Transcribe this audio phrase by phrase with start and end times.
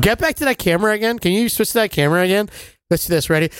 [0.00, 1.18] Get back to that camera again.
[1.18, 2.48] Can you switch to that camera again?
[2.90, 3.28] Let's do this.
[3.28, 3.50] Ready?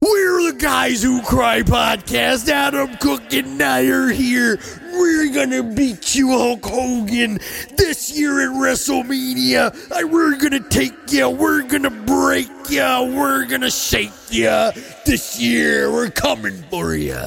[0.00, 2.48] We're the guys who cry podcast.
[2.48, 4.58] Adam Cook and I are here.
[4.92, 7.38] We're gonna beat you, Hulk Hogan,
[7.76, 10.10] this year at WrestleMania.
[10.10, 11.30] We're gonna take you.
[11.30, 13.14] We're gonna break you.
[13.16, 14.70] We're gonna shake you.
[15.06, 17.18] This year, we're coming for you.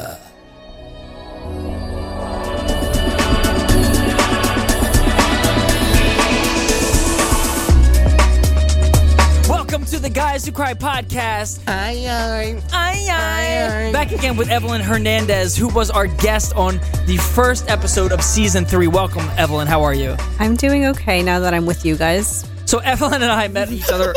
[9.71, 11.63] Welcome to the Guys Who Cry podcast.
[11.65, 12.61] Aye, aye.
[12.73, 13.87] Aye, aye.
[13.87, 13.91] Aye.
[13.93, 16.75] Back again with Evelyn Hernandez, who was our guest on
[17.05, 18.87] the first episode of season three.
[18.87, 19.69] Welcome, Evelyn.
[19.69, 20.17] How are you?
[20.39, 22.45] I'm doing okay now that I'm with you guys.
[22.65, 24.13] So Evelyn and I met each other.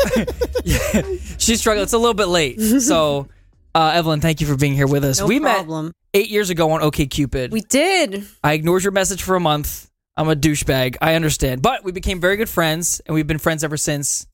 [0.65, 0.77] Yeah,
[1.37, 1.83] She's struggling.
[1.83, 2.59] It's a little bit late.
[2.59, 3.29] So,
[3.73, 5.21] uh, Evelyn, thank you for being here with us.
[5.21, 5.85] No we problem.
[5.85, 7.51] met eight years ago on OKCupid.
[7.51, 8.25] We did.
[8.43, 9.89] I ignored your message for a month.
[10.17, 10.97] I'm a douchebag.
[11.01, 11.61] I understand.
[11.61, 14.27] But we became very good friends, and we've been friends ever since.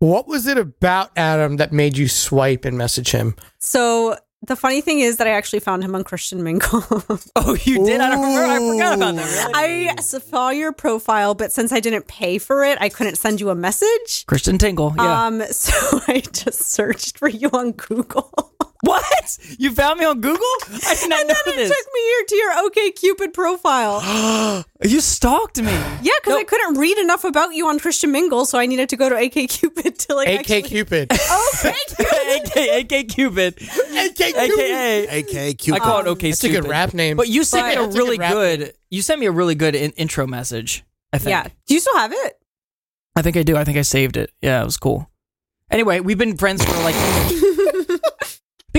[0.00, 3.34] What was it about Adam that made you swipe and message him?
[3.58, 6.84] So the funny thing is that I actually found him on Christian Mingle.
[7.36, 8.00] Oh, you did?
[8.00, 8.42] I don't remember.
[8.52, 9.52] I forgot about that.
[9.56, 9.88] Really?
[9.88, 13.50] I saw your profile, but since I didn't pay for it, I couldn't send you
[13.50, 14.26] a message.
[14.26, 14.94] Christian Tingle.
[14.96, 15.26] Yeah.
[15.26, 18.52] Um, so I just searched for you on Google.
[18.82, 19.38] What?
[19.58, 20.38] You found me on Google?
[20.86, 24.64] I did not and know then it took me here to your OK Cupid profile.
[24.84, 25.72] You stalked me.
[25.72, 26.38] Yeah, because No.
[26.38, 29.16] I couldn't read enough about you on Christian Mingle, so I needed to go to
[29.16, 31.10] AK Cupid to like AK actually- Cupid.
[31.12, 31.74] Okay.
[32.36, 33.54] AK, AK Cupid.
[33.60, 35.18] AK AKA.
[35.20, 37.16] AK I call it um, OK That's a good rap name.
[37.16, 38.74] But you sent But- me a That's a really good rap good.
[38.90, 40.84] You sent me a really good in- intro message.
[41.12, 41.30] I think.
[41.30, 41.48] Yeah.
[41.66, 42.38] Do you still have it?
[43.16, 43.56] I think I do.
[43.56, 44.30] I think I saved it.
[44.40, 45.10] Yeah, it was cool.
[45.72, 46.94] Anyway, we've been friends for like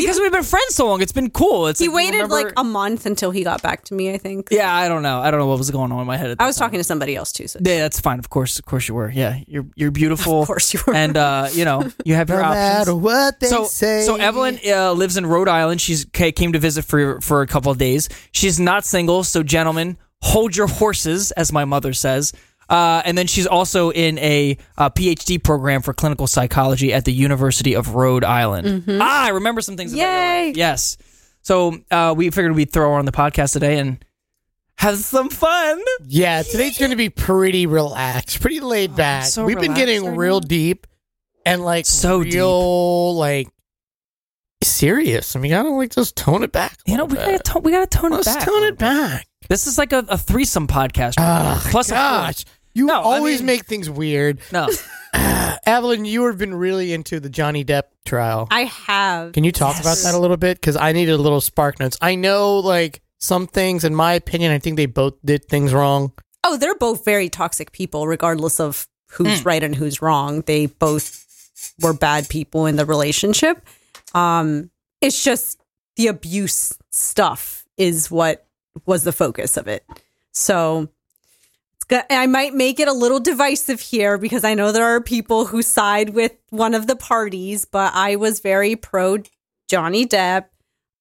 [0.01, 1.01] because we've been friends so long.
[1.01, 1.67] It's been cool.
[1.67, 4.17] It's He like, waited remember- like a month until he got back to me, I
[4.17, 4.47] think.
[4.51, 5.19] Yeah, I don't know.
[5.19, 6.31] I don't know what was going on in my head.
[6.31, 6.67] At I was time.
[6.67, 7.47] talking to somebody else too.
[7.47, 8.19] So Yeah, that's fine.
[8.19, 9.09] Of course, of course you were.
[9.11, 10.41] Yeah, you're you're beautiful.
[10.41, 10.93] of course you were.
[10.95, 13.03] and uh, you know you have no your matter options.
[13.03, 14.03] what they so, say.
[14.05, 15.81] so Evelyn uh, lives in Rhode Island.
[15.81, 18.09] She's came to visit for for a couple of days.
[18.31, 22.33] She's not single, so gentlemen, hold your horses, as my mother says.
[22.69, 27.11] Uh, and then she's also in a uh, PhD program for clinical psychology at the
[27.11, 28.83] University of Rhode Island.
[28.87, 29.93] Ah, I remember some things.
[29.93, 30.47] Yay.
[30.49, 30.57] life.
[30.57, 30.97] Yes.
[31.41, 34.03] So uh, we figured we'd throw her on the podcast today and
[34.77, 35.81] have some fun.
[36.05, 39.25] Yeah, today's going to be pretty relaxed, pretty laid back.
[39.25, 40.47] so We've been getting right real now.
[40.47, 40.85] deep
[41.45, 43.47] and like So real like
[44.63, 45.35] serious.
[45.35, 46.77] I mean, I gotta like just tone it back.
[46.87, 48.43] a You know, we gotta to- we gotta tone Let's it back.
[48.43, 49.27] a tone it back.
[49.47, 51.15] This is like a, a threesome podcast.
[51.17, 54.39] Oh, Plus a gosh, you No, I always mean- make things weird.
[54.51, 54.69] No.
[55.65, 58.47] Evelyn, you have been really into the Johnny Depp trial.
[58.49, 59.33] I have.
[59.33, 60.57] Can you talk about that a little bit?
[60.59, 61.97] Because I needed a little spark notes.
[62.01, 66.13] I know, like some things, in my opinion, I think they both did things wrong.
[66.43, 70.41] Oh, they're both very toxic people, regardless of who's right and who's wrong.
[70.41, 71.25] They both
[71.81, 73.61] were bad people in the relationship.
[74.13, 75.59] Um, it's just
[75.97, 78.47] the abuse stuff is what
[78.85, 79.83] was the focus of it.
[80.31, 80.89] So
[81.91, 85.61] I might make it a little divisive here because I know there are people who
[85.61, 89.19] side with one of the parties, but I was very pro
[89.67, 90.45] Johnny Depp.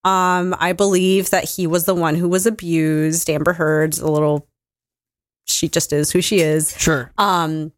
[0.04, 3.28] Um, I believe that he was the one who was abused.
[3.28, 4.48] Amber Heard's a little
[5.46, 6.76] she just is who she is.
[6.78, 7.10] Sure.
[7.18, 7.72] Um,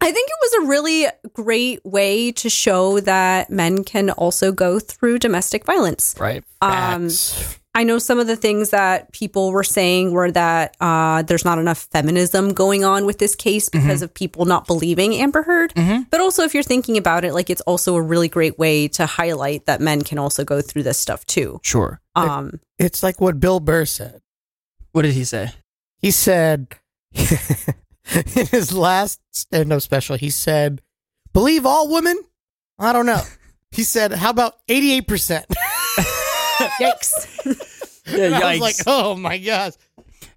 [0.00, 4.78] I think it was a really great way to show that men can also go
[4.78, 6.14] through domestic violence.
[6.18, 6.42] Right.
[6.62, 7.59] Um, Facts.
[7.72, 11.58] I know some of the things that people were saying were that uh, there's not
[11.58, 15.72] enough feminism going on with this case because of people not believing Amber Heard.
[16.10, 19.06] But also, if you're thinking about it, like it's also a really great way to
[19.06, 21.60] highlight that men can also go through this stuff too.
[21.62, 22.00] Sure.
[22.16, 24.20] Um, it's like what Bill Burr said.
[24.90, 25.50] What did he say?
[25.98, 26.74] He said
[27.14, 30.82] in his last stand-up special, he said,
[31.32, 32.20] "Believe all women?
[32.78, 33.22] I don't know."
[33.72, 35.46] He said, "How about eighty-eight percent?"
[36.80, 37.66] Yikes!
[38.06, 39.74] Yeah, I was like, "Oh my gosh!"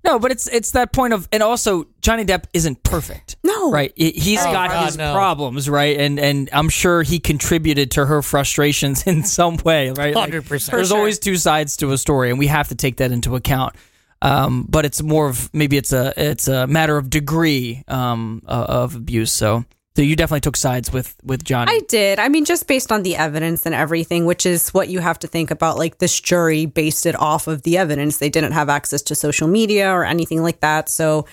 [0.04, 3.92] no, but it's it's that point of, and also Johnny Depp isn't perfect, No, right?
[3.96, 5.12] He- He's Oh, got God, his no.
[5.14, 5.98] problems, right?
[6.00, 10.14] And and I'm sure he contributed to her frustrations in some way, right?
[10.14, 10.76] Like, Hundred percent.
[10.76, 10.98] there's sure.
[10.98, 13.74] always two sides to a story, and we have to take that into account.
[14.22, 18.66] Um, but it's more of maybe it's a it's a matter of degree um, uh,
[18.70, 19.32] of abuse.
[19.32, 21.72] So, so you definitely took sides with with Johnny.
[21.72, 22.20] I did.
[22.20, 25.28] I mean, just based on the evidence and everything, which is what you have to
[25.28, 25.78] think about.
[25.78, 28.18] Like this jury based it off of the evidence.
[28.18, 30.90] They didn't have access to social media or anything like that.
[30.90, 31.26] So,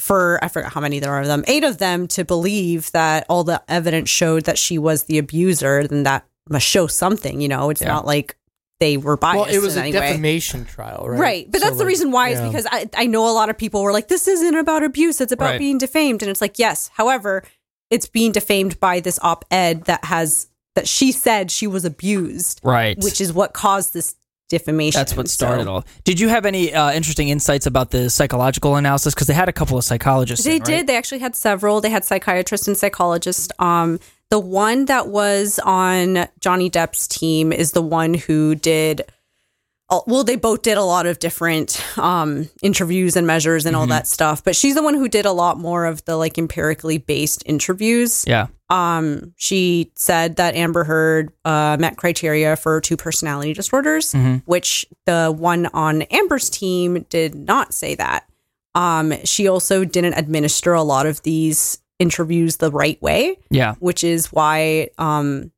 [0.00, 3.24] for I forgot how many there are of them, eight of them to believe that
[3.28, 7.40] all the evidence showed that she was the abuser, then that must show something.
[7.40, 7.88] You know, it's Yeah.
[7.88, 8.36] not like
[8.78, 9.46] they were biased.
[9.46, 10.08] Well, it was in a any way.
[10.08, 11.18] defamation trial, right?
[11.18, 11.50] Right.
[11.50, 13.82] But So, that's the reason why is because I, I know a lot of people
[13.82, 15.58] were like, this isn't about abuse, it's about Right.
[15.58, 16.20] being defamed.
[16.22, 16.90] And it's like, yes.
[16.92, 17.42] However,
[17.90, 22.98] it's being defamed by this op-ed that has that she said she was abused, Right.
[22.98, 24.14] which is what caused this
[24.50, 24.98] defamation.
[25.00, 25.84] That's what started So- all.
[26.04, 29.14] Did you have any uh, interesting insights about the psychological analysis?
[29.14, 30.44] Because they had a couple of psychologists.
[30.44, 30.66] They in, right?
[30.66, 30.86] did.
[30.86, 31.80] They actually had several.
[31.80, 33.48] They had psychiatrists and psychologists.
[33.58, 33.98] Um,
[34.30, 39.02] the one that was on Johnny Depp's team is the one who did.
[40.06, 43.80] Well, they both did a lot of different um, interviews and measures and Mm-hmm.
[43.82, 44.42] all that stuff.
[44.42, 48.24] But she's the one who did a lot more of the like empirically based interviews.
[48.26, 48.48] Yeah.
[48.68, 54.42] Um, she said that Amber Heard uh, met criteria for two personality disorders, Mhm.
[54.44, 58.24] which the one on Amber's team did not say that.
[58.74, 63.76] Um, she also didn't administer a lot of these interviews the right way, Yeah.
[63.78, 65.52] which is why um,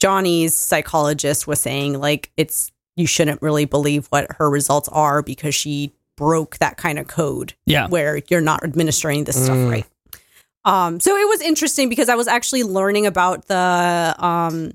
[0.00, 5.54] Johnny's psychologist was saying like it's you shouldn't really believe what her results are because
[5.54, 7.88] she broke that kind of code Yeah.
[7.88, 9.70] where you're not administering this stuff Mm.
[9.70, 9.86] right.
[10.64, 14.72] Um, so it was interesting because I was actually learning about the um,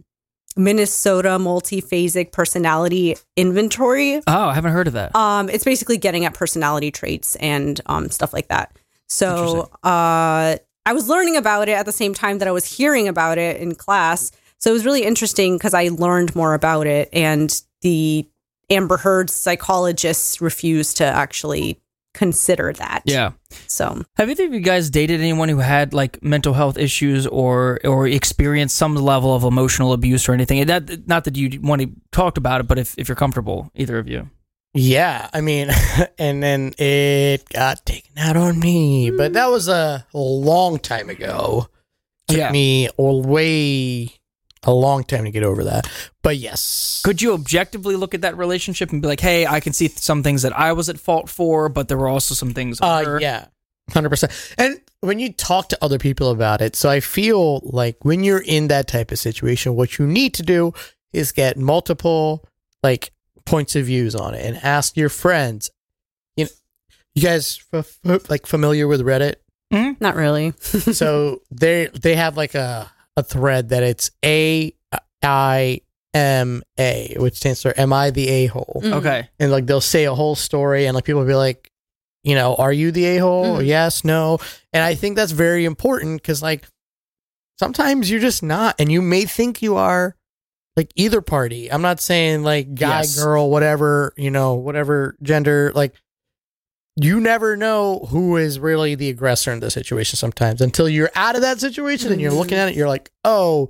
[0.56, 4.18] Minnesota multiphasic personality inventory.
[4.28, 5.16] Oh, I haven't heard of that.
[5.16, 8.76] Um, it's basically getting at personality traits and um, stuff like that.
[9.08, 13.08] So uh, I was learning about it at the same time that I was hearing
[13.08, 14.32] about it in class.
[14.60, 17.52] So it was really interesting because I learned more about it, and
[17.82, 18.28] the
[18.70, 21.80] Amber Heard psychologists refused to actually
[22.14, 23.04] consider that.
[23.06, 23.32] yeah.
[23.68, 27.80] So Have either of you guys dated anyone who had like mental health issues or
[27.86, 30.60] or experienced some level of emotional abuse or anything?
[30.60, 33.72] And That not that you want to talk about it, but if, if you're comfortable,
[33.76, 34.30] either of you.
[34.74, 35.70] Yeah, I mean,
[36.18, 41.68] and then it got taken out on me, but that was a long time ago.
[42.30, 42.52] Took Yeah.
[42.52, 44.12] me a way
[44.64, 45.90] a long time to get over that.
[46.22, 49.74] But yes, Could you objectively look at that relationship and be like, "Hey, I can
[49.74, 52.80] see some things that I was at fault for, but there were also some things."
[52.82, 53.46] on Uh, her." yeah,
[53.92, 54.32] hundred percent.
[54.58, 58.44] And when you talk to other people about it, so I feel like when you're
[58.46, 60.74] in that type of situation, what you need to do
[61.12, 62.48] is get multiple
[62.84, 63.12] like
[63.46, 65.72] points of views on it and ask your friends.
[66.38, 66.50] You know,
[67.16, 69.36] you guys f- f- like familiar with Reddit?
[70.00, 70.54] not really.
[70.62, 74.74] so they they have like a a thread that it's A
[75.24, 75.82] I
[76.14, 78.82] M A, which stands for Am I the a hole?
[78.84, 78.94] Mm.
[78.96, 79.30] Okay.
[79.40, 81.70] and like they'll say a whole story and like people will be like
[82.24, 83.66] you know are you the a-hole Mhm.
[83.66, 84.38] yes no
[84.74, 86.68] and i think that's very important because like
[87.60, 90.16] sometimes you're just not and you may think you are
[90.76, 93.18] like either party i'm not saying like guy Yes.
[93.18, 95.94] girl whatever you know whatever gender like
[96.96, 100.62] you never know who is really the aggressor in the situation sometimes.
[100.62, 103.70] Until you're out of that situation and you're looking at it you're like oh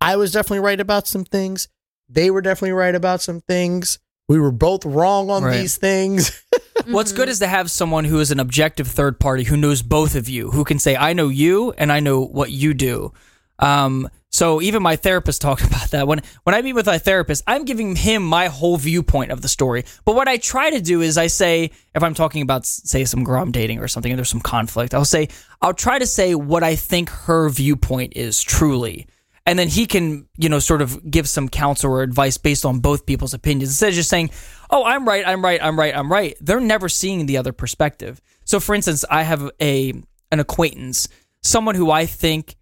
[0.00, 1.68] i was definitely right about some things.
[2.08, 3.98] They were definitely right about some things.
[4.28, 5.58] We were both wrong on Right.
[5.60, 6.42] these things.
[6.86, 10.14] What's good is to have someone who is an objective third party who knows both
[10.16, 13.12] of you, who can say, "I know you and I know what you do."
[13.58, 16.06] Um, so even my therapist talked about that.
[16.06, 19.48] When when I meet with my therapist, I'm giving him my whole viewpoint of the
[19.48, 19.84] story.
[20.04, 23.24] But what I try to do is I say, if I'm talking about say some
[23.24, 25.28] girl I'm dating or something, and there's some conflict, I'll say
[25.60, 29.06] I'll try to say what I think her viewpoint is truly.
[29.46, 32.78] And then he can, you know, sort of give some counsel or advice based on
[32.78, 34.30] both people's opinions instead of just saying,
[34.70, 38.20] "Oh, I'm right, I'm right, I'm right, I'm right." They're never seeing the other perspective.
[38.44, 39.94] So, for instance, I have a
[40.30, 41.08] an acquaintance,
[41.42, 42.54] someone who I think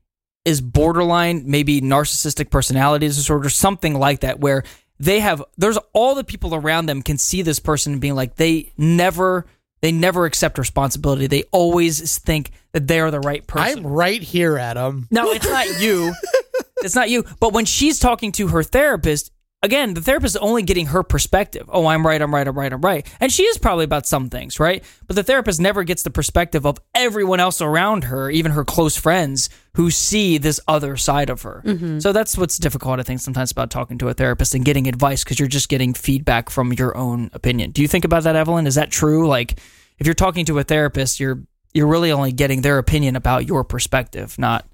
[0.48, 4.64] is borderline, maybe narcissistic personality disorder, something like that, where
[4.98, 8.72] they have there's all the people around them can see this person being like they
[8.76, 9.46] never
[9.80, 11.26] they never accept responsibility.
[11.28, 13.78] They always think that they are the right person.
[13.78, 16.12] i'm right here adam No, it's not you.
[16.78, 17.24] it's not you.
[17.38, 19.30] But when she's talking to her therapist,
[19.62, 21.68] again, the therapist is only getting her perspective.
[21.72, 23.06] Oh, I'm right, I'm right, I'm right, I'm right.
[23.20, 24.84] And she is probably about some things, right?
[25.06, 28.96] But the therapist never gets the perspective of everyone else around her, even her close
[28.96, 31.62] friends who see this other side of her.
[32.00, 35.24] So that's what's difficult, I think, sometimes about talking to a therapist and getting advice
[35.24, 37.70] because you're just getting feedback from your own opinion.
[37.72, 38.66] Do you think about that, Evelyn?
[38.66, 39.26] Is that true?
[39.28, 39.58] Like,
[39.98, 41.42] if you're talking to a therapist, you're
[41.74, 44.64] you're really only getting their opinion about your perspective, not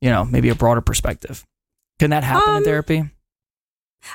[0.00, 1.42] you know, maybe a broader perspective.
[1.98, 3.10] Can that happen in Um, therapy?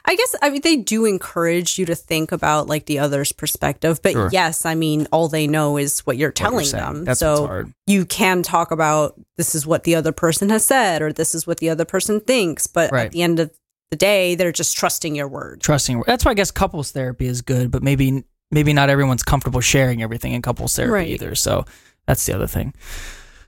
[0.05, 4.01] I guess I mean they do encourage you to think about like the other's perspective,
[4.01, 4.29] but Sure.
[4.31, 7.05] yes, I mean all they know is what you're What you're telling them.
[7.05, 11.01] That's what's so you can talk about this is what the other person has said
[11.01, 13.05] or this is what the other person thinks, but Right.
[13.07, 13.51] at the end of
[13.89, 15.59] the day, they're just trusting your word.
[15.61, 16.03] Trusting.
[16.07, 20.01] That's why I guess couples therapy is good, but maybe maybe not everyone's comfortable sharing
[20.03, 21.07] everything in couples therapy Right.
[21.09, 21.35] either.
[21.35, 21.65] So
[22.07, 22.73] that's the other thing.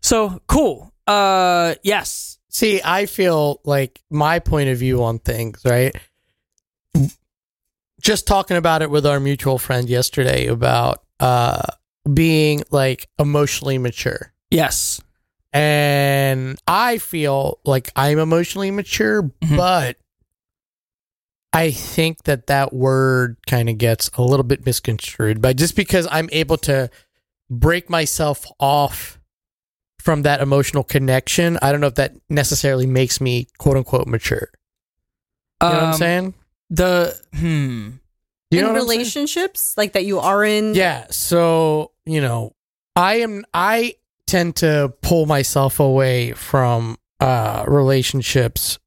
[0.01, 0.93] So cool.
[1.07, 2.37] Uh, yes.
[2.49, 5.95] see i feel like my point of view on things right
[8.03, 11.61] just talking about it with our mutual friend yesterday about uh
[12.13, 15.01] being like emotionally mature Yes.
[15.53, 19.55] and I feel like I'm emotionally mature, Mhm.
[19.57, 19.97] but
[21.53, 25.39] I think that that word kind of gets a little bit misconstrued.
[25.41, 26.89] But just because I'm able to
[27.49, 29.19] break myself off
[29.99, 34.49] from that emotional connection, I don't know if that necessarily makes me quote unquote mature.
[35.61, 36.33] You know what I'm Um, saying?
[36.73, 37.89] The hmm.
[38.51, 38.99] You in know what I'm saying?
[38.99, 40.73] relationships like that you are in.
[40.75, 41.05] Yeah.
[41.11, 42.55] So, you know,
[42.95, 43.95] I am, I
[44.27, 48.79] tend to pull myself away from uh relationships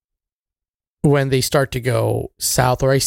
[1.03, 3.01] when they start to go south or i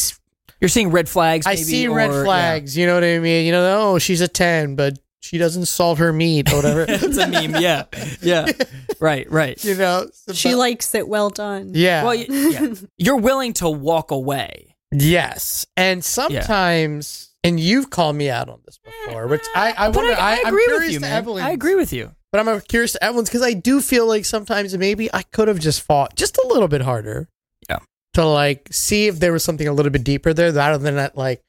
[0.62, 1.45] You're seeing red flags.
[1.45, 2.24] I maybe, see red or- yeah.
[2.24, 2.77] flags.
[2.77, 3.45] You know what I mean?
[3.45, 6.86] You know, oh, she's a 10, but she doesn't salt her meat or whatever.
[6.89, 7.55] it's a meme.
[7.62, 7.83] Yeah,
[8.21, 8.45] yeah.
[9.01, 9.63] Right, right.
[9.63, 11.71] you know, She but- likes it well done.
[11.74, 12.03] yeah.
[12.03, 12.74] Well, y- yeah.
[12.98, 14.69] You're willing to walk away.
[14.91, 15.65] Yes.
[15.77, 20.41] And sometimes, and you've called me out on this before, which I, I wonder, I,
[20.43, 21.27] I agree curious with you, man.
[21.39, 22.12] I agree with you.
[22.31, 25.60] But I'm curious to Evelyn's because I do feel like sometimes maybe I could have
[25.60, 27.27] just fought just a little bit harder.
[27.67, 27.79] Yeah.
[28.13, 31.17] To like see if there was something a little bit deeper there rather than that,
[31.17, 31.41] like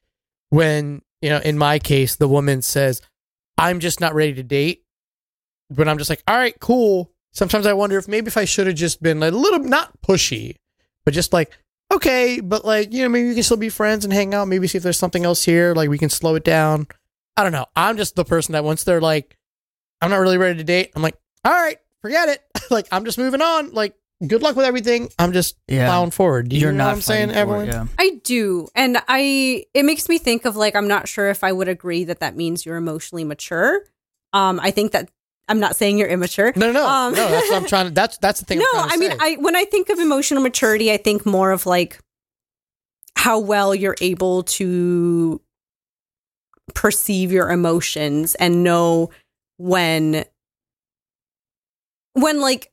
[0.49, 3.03] when, you know, in my case, the woman says,
[3.59, 4.85] I'm just not ready to date.
[5.69, 7.13] But I'm just like, all right, cool.
[7.33, 10.57] Sometimes I wonder if maybe if I should have just been a little, not pushy,
[11.05, 11.57] but just like,
[11.93, 14.49] okay, but like, you know, maybe we can still be friends and hang out.
[14.49, 15.75] Maybe see if there's something else here.
[15.75, 16.87] Like we can slow it down.
[17.37, 17.67] I don't know.
[17.77, 19.37] I'm just the person that once they're like,
[20.01, 20.91] I'm not really ready to date.
[20.95, 22.43] I'm like, all right, forget it.
[22.71, 23.73] like I'm just moving on.
[23.73, 23.95] Like
[24.27, 25.09] good luck with everything.
[25.19, 25.87] I'm just Yeah.
[25.87, 26.49] plowing forward.
[26.51, 27.89] Do you You're know not what I'm saying, fighting for it, Evelyn?
[27.89, 27.95] yeah.
[27.99, 28.69] I do.
[28.75, 32.05] And I it makes me think of like I'm not sure if I would agree
[32.05, 33.83] that that means you're emotionally mature.
[34.33, 35.09] Um I think that
[35.51, 36.53] I'm not saying you're immature.
[36.55, 37.29] No, no, no, Um, no.
[37.29, 37.91] That's what I'm trying to.
[37.93, 38.59] That's that's the thing.
[38.61, 39.17] no, I'm trying to I mean say.
[39.21, 41.99] I when I think of emotional maturity, I think more of like
[43.17, 45.41] how well you're able to
[46.73, 49.11] perceive your emotions and know
[49.59, 50.25] when
[52.13, 52.71] when like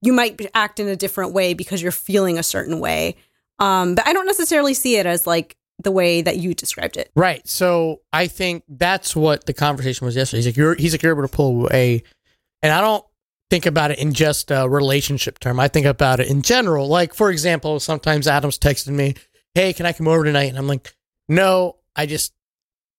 [0.00, 3.16] you might act in a different way because you're feeling a certain way.
[3.58, 7.10] Um but I don't necessarily see it as like the way that you described it.
[7.16, 7.46] Right.
[7.48, 10.38] So I think that's what the conversation was yesterday.
[10.38, 12.02] He's like, you're, he's like, you're able to pull away.
[12.62, 13.04] And I don't
[13.50, 15.58] think about it in just a relationship term.
[15.60, 16.88] I think about it in general.
[16.88, 19.14] Like, for example, sometimes Adam's texting me,
[19.54, 20.48] Hey, can I come over tonight?
[20.48, 20.94] And I'm like,
[21.28, 22.32] no, I just,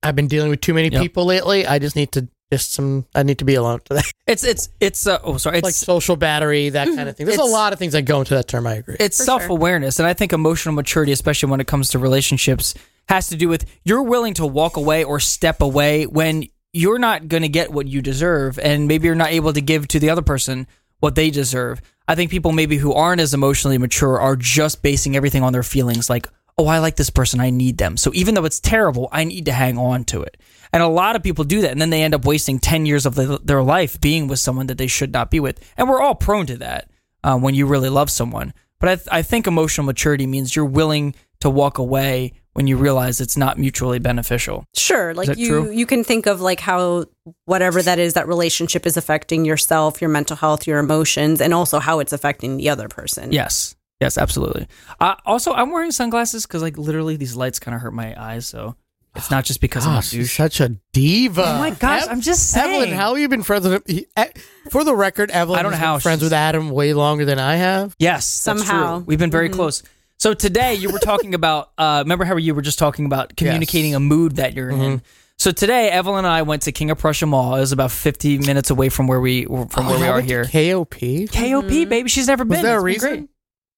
[0.03, 1.01] I've been dealing with too many Yep.
[1.01, 1.65] people lately.
[1.65, 4.02] I just need to, just some, I need to be alone today.
[4.28, 5.60] It's it's it's uh, oh sorry.
[5.60, 7.28] It's like social battery, that kind of thing.
[7.28, 8.66] There's a lot of things that go into that term.
[8.66, 8.96] I agree.
[9.00, 12.74] it's For self awareness, and I think emotional maturity, especially when it comes to relationships,
[13.08, 17.28] has to do with you're willing to walk away or step away when you're not
[17.28, 20.10] going to get what you deserve, and maybe you're not able to give to the
[20.10, 20.66] other person
[21.02, 21.80] what they deserve.
[22.08, 25.64] I think people maybe who aren't as emotionally mature are just basing everything on their
[25.64, 27.96] feelings, like, oh, I like this person, I need them.
[27.96, 30.38] So even though it's terrible, I need to hang on to it.
[30.74, 33.05] And a lot of people do that, and then they end up wasting 10 years
[33.05, 35.60] of the, their life being with someone that they should not be with.
[35.77, 36.89] And we're all prone to that
[37.24, 38.53] uh, when you really love someone.
[38.79, 42.77] But I, th- I think emotional maturity means you're willing to walk away when you
[42.77, 44.65] realize it's not mutually beneficial.
[44.75, 45.72] Sure, like you true?
[45.72, 47.05] you can think of like how
[47.43, 51.79] whatever that is that relationship is affecting yourself, your mental health, your emotions, and also
[51.79, 53.31] how it's affecting the other person.
[53.31, 53.75] Yes.
[54.01, 54.67] Yes, absolutely.
[55.00, 58.45] Uh, also, I'm wearing sunglasses because, like, literally, these lights kind of hurt my eyes.
[58.45, 58.75] So
[59.15, 60.38] it's not just because I'm a Gosh, she's douche.
[60.38, 61.43] such a diva.
[61.45, 62.81] Oh my gosh, Ev- I'm just saying.
[62.84, 63.84] Evelyn, how have you been friends with him?
[63.95, 64.27] He- eh,
[64.72, 66.93] For the record, Evelyn I don't know has been how friends she's- with Adam way
[66.93, 67.95] longer than I have.
[68.00, 68.98] Yes, that's Somehow.
[68.98, 69.05] true.
[69.07, 69.84] we've been very close.
[70.17, 71.72] So today you were talking about.
[71.77, 75.01] Uh, remember how you were just talking about communicating a mood that you're in.
[75.38, 77.55] So today, Evelyn and I went to King of Prussia Mall.
[77.55, 80.45] It was about 50 minutes away from where we from where we are here.
[80.45, 81.27] KOP.
[81.29, 82.60] KOP, baby, she's never been.
[82.60, 83.10] Was there a It's been reason?
[83.25, 83.29] great.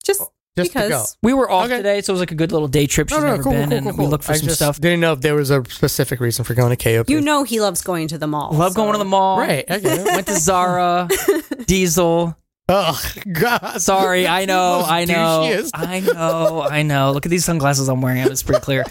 [0.06, 0.22] Just,
[0.58, 1.18] Just to because go.
[1.24, 1.78] We were off Okay.
[1.78, 3.10] today, so it was like a good little day trip.
[3.10, 4.80] She's never been, and we looked for I some just stuff.
[4.82, 7.10] Didn't know if there was a specific reason for going to KOP.
[7.10, 8.52] you know he loves going to the mall.
[8.52, 9.40] Love going to the mall.
[9.40, 9.64] right?
[9.70, 10.06] I get it.
[10.06, 11.08] Went to Zara,
[11.66, 12.36] Diesel.
[12.70, 13.82] oh God.
[13.82, 15.14] Sorry, I know, Most I know,
[15.46, 15.70] douchiest.
[15.74, 17.12] I know, I know.
[17.14, 18.20] Look at these sunglasses I'm wearing.
[18.24, 18.84] It's pretty clear.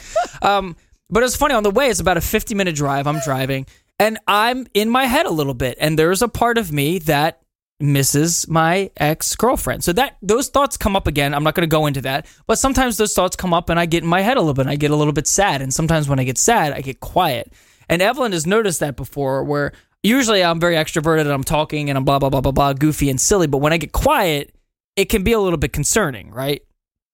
[0.43, 0.77] Um,
[1.11, 1.89] but it's funny on the way.
[1.89, 3.07] It's about a 50 minute drive.
[3.07, 3.67] I'm driving,
[3.99, 7.41] and I'm in my head a little bit, and there's a part of me that
[7.81, 9.85] misses my ex girlfriend.
[9.85, 11.35] So that those thoughts come up again.
[11.35, 13.87] I'm not going to go into that, but sometimes those thoughts come up, and I
[13.87, 14.63] get in my head a little bit.
[14.63, 17.01] And I get a little bit sad, and sometimes when I get sad, I get
[17.01, 17.53] quiet.
[17.89, 21.97] And Evelyn has noticed that before, where usually I'm very extroverted and I'm talking and
[21.97, 23.47] I'm blah blah blah blah blah, goofy and silly.
[23.47, 24.55] But when I get quiet,
[24.97, 26.63] it can be a little bit concerning, right?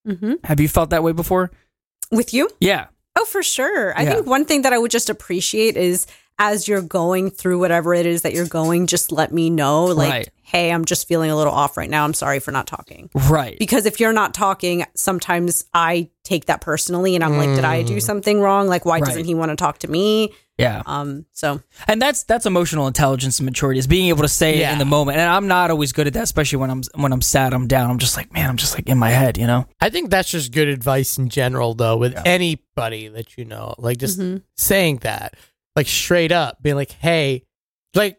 [0.06, 1.50] hmm Have you felt that way before?
[2.10, 2.50] with you.
[2.60, 2.86] Yeah.
[3.18, 3.96] Oh, for sure.
[3.98, 4.14] I Yeah.
[4.14, 6.06] think one thing that I would just appreciate is
[6.38, 10.10] as you're going through whatever it is that you're going, just let me know, like,
[10.10, 10.28] Right.
[10.52, 12.04] Hey, I'm just feeling a little off right now.
[12.04, 13.08] I'm sorry for not talking.
[13.14, 13.58] Right.
[13.58, 17.82] because if you're not talking sometimes i take that personally and i'm like did i
[17.82, 19.04] do something wrong like why Right.
[19.06, 20.82] doesn't he want to talk to me Yeah.
[20.86, 24.70] Um, so And that's that's emotional intelligence and maturity is being able to say it
[24.70, 25.16] in the moment.
[25.18, 27.90] And I'm not always good at that, especially when I'm when I'm sad, I'm down.
[27.90, 29.66] I'm just like, man, I'm just like in my head, you know?
[29.80, 33.74] I think that's just good advice in general, though, with anybody that you know.
[33.78, 34.42] Like just mhm.
[34.56, 35.34] saying that,
[35.74, 37.44] like straight up, being like, hey,
[37.94, 38.18] like,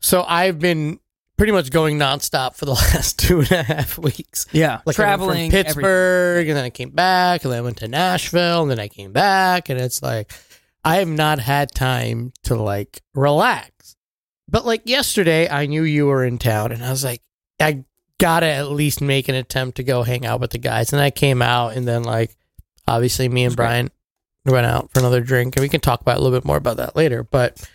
[0.00, 1.00] so I've been
[1.40, 4.44] pretty much going nonstop for the last two and a half weeks.
[4.52, 4.82] Yeah.
[4.84, 5.64] Like Traveling from everything.
[5.64, 8.88] Pittsburgh, and then I came back, and then I went to Nashville, and then I
[8.88, 10.30] came back, and it's like
[10.84, 13.96] I have not had time to like relax.
[14.50, 17.22] But like yesterday, I knew you were in town, and I was like,
[17.58, 17.84] I
[18.18, 20.92] gotta at least make an attempt to go hang out with the guys.
[20.92, 22.36] And I came out, and then like
[22.86, 23.64] obviously me and That's great.
[23.64, 23.90] Brian
[24.44, 26.76] went out for another drink, and we can talk about a little bit more about
[26.76, 27.22] that later.
[27.22, 27.66] But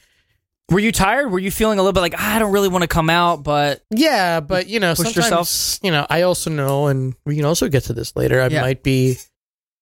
[0.72, 1.30] Were you tired?
[1.32, 3.44] Were you feeling a little bit like "Ah, I don't really want to come out,
[3.44, 5.80] but Yeah, but you know, Push sometimes yourself.
[5.84, 8.42] you know, I also know, and we can also get to this later.
[8.42, 8.62] I Yeah.
[8.62, 9.18] might be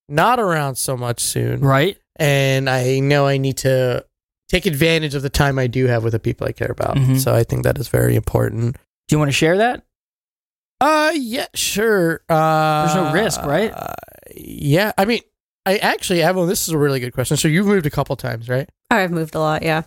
[0.09, 1.97] not around so much soon, right?
[2.17, 4.05] and I know I need to
[4.49, 6.95] take advantage of the time I do have with the people I care about.
[6.95, 7.19] Mhm.
[7.19, 8.75] So I think that is very important.
[9.07, 9.83] Do you want to share that?
[10.79, 12.21] Uh, yeah, sure.
[12.29, 13.71] Uh, There's no risk, right?
[13.73, 13.93] uh,
[14.35, 15.21] yeah, I mean,
[15.65, 17.35] I actually, Evelyn, this is a really good question.
[17.35, 18.69] So you've moved a couple times, right?
[18.91, 19.63] I've moved a lot.
[19.63, 19.83] Yeah.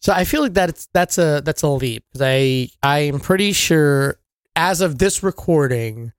[0.00, 3.52] So I feel like that's that's a that's a leap because I I am pretty
[3.52, 4.18] sure
[4.54, 6.12] as of this recording,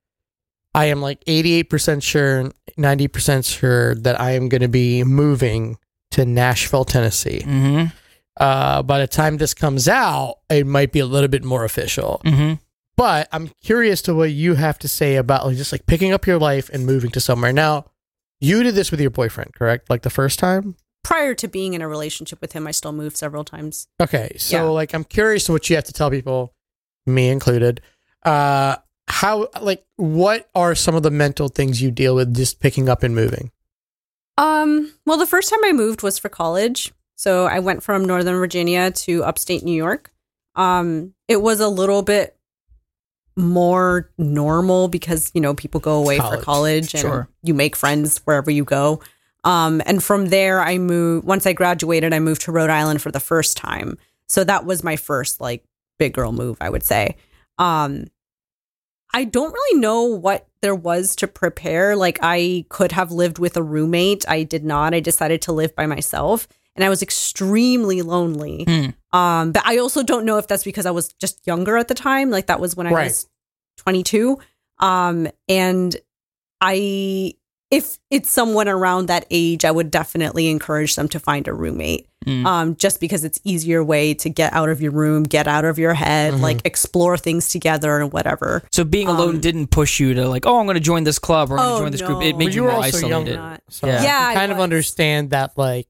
[0.73, 4.67] I am like eighty eight percent sure, ninety percent sure that I am going to
[4.67, 5.77] be moving
[6.11, 7.41] to Nashville, Tennessee.
[7.45, 7.85] Mm-hmm.
[8.37, 12.21] Uh, by the time this comes out, it might be a little bit more official.
[12.25, 12.55] Mm-hmm.
[12.95, 16.27] But I'm curious to what you have to say about like, just like picking up
[16.27, 17.53] your life and moving to somewhere.
[17.53, 17.85] Now,
[18.41, 19.89] you did this with your boyfriend, correct?
[19.89, 20.75] Like the first time.
[21.03, 23.87] Prior to being in a relationship with him, I still moved several times.
[24.01, 24.63] Okay, so Yeah.
[24.63, 26.53] like I'm curious what you have to tell people,
[27.05, 27.81] me included.
[28.23, 28.75] Uh
[29.07, 33.01] how like what are some of the mental things you deal with just picking up
[33.01, 33.51] and moving?
[34.37, 36.93] Um, well, the first time I moved was for college.
[37.15, 40.11] So I went from Northern Virginia to upstate New York.
[40.55, 42.37] Um, it was a little bit
[43.35, 46.39] more normal because, you know, people go away College.
[46.39, 47.29] for college and Sure.
[47.43, 49.01] you make friends wherever you go.
[49.43, 53.11] Um, and from there, I moved, once I graduated, I moved to Rhode Island for
[53.11, 53.97] the first time.
[54.27, 55.63] So that was my first like
[55.97, 57.15] big girl move, I would say.
[57.57, 58.05] Um,
[59.13, 61.95] I don't really know what there was to prepare.
[61.95, 64.23] Like I could have lived with a roommate.
[64.29, 64.93] I did not.
[64.93, 68.65] I decided to live by myself and I was extremely lonely.
[68.67, 69.17] Hmm.
[69.17, 71.95] Um, but I also don't know if that's because I was just younger at the
[71.95, 72.29] time.
[72.29, 73.03] Like that was when I Right.
[73.05, 73.27] was
[73.77, 74.37] 22.
[74.77, 75.95] Um, and
[76.61, 77.33] I,
[77.71, 82.07] if it's someone around that age, I would definitely encourage them to find a roommate.
[82.25, 82.45] Mm.
[82.45, 85.77] Um, just because it's easier way to get out of your room, get out of
[85.79, 86.41] your head, Mhm.
[86.41, 88.63] like explore things together and whatever.
[88.71, 91.19] So being alone Um, didn't push you to like, oh, I'm going to join this
[91.19, 92.21] club or I'm going Oh, to join this group.
[92.23, 93.09] It made But you, you were more also isolated.
[93.09, 93.35] younger.
[93.35, 94.03] Not- So Yeah.
[94.03, 95.87] Yeah, I I kind of understand that like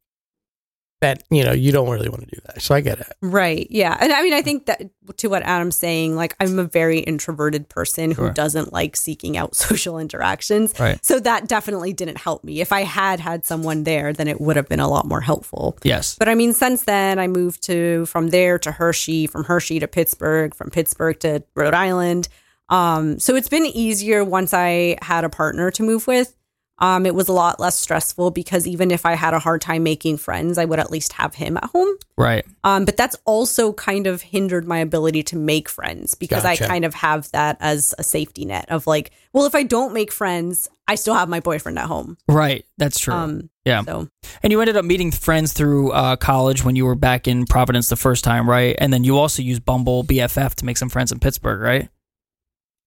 [1.02, 2.62] that, you know, you don't really want to do that.
[2.62, 3.08] So I get it.
[3.22, 3.68] Right.
[3.70, 3.96] Yeah.
[4.00, 4.82] And I mean, I think that
[5.18, 8.28] to what Adam's saying, like, I'm a very introverted person Sure.
[8.28, 10.74] who doesn't like seeking out social interactions.
[10.80, 11.04] Right.
[11.06, 12.60] So that definitely didn't help me.
[12.60, 15.78] If I had had someone there, then it would have been a lot more helpful.
[15.84, 16.16] Yes.
[16.20, 19.88] But I mean, since then, I moved to from there to Hershey, from Hershey to
[19.88, 22.28] Pittsburgh, from Pittsburgh to Rhode Island.
[22.68, 26.36] Um, so it's been easier once I had a partner to move with.
[26.80, 29.84] Um, it was a lot less stressful because even if I had a hard time
[29.84, 31.96] making friends, I would at least have him at home.
[32.18, 32.46] Right.
[32.64, 36.64] Um, but that's also kind of hindered my ability to make friends because Gotcha.
[36.64, 39.94] I kind of have that as a safety net of like, well, if I don't
[39.94, 42.18] make friends, I still have my boyfriend at home.
[42.28, 42.66] Right.
[42.78, 43.14] That's true.
[43.14, 43.84] Um, yeah.
[43.84, 44.08] so
[44.42, 47.90] And you ended up meeting friends through uh, college when you were back in Providence
[47.90, 48.76] the first time, right?
[48.80, 51.90] And then you also used Bumble BFF to make some friends in Pittsburgh, right?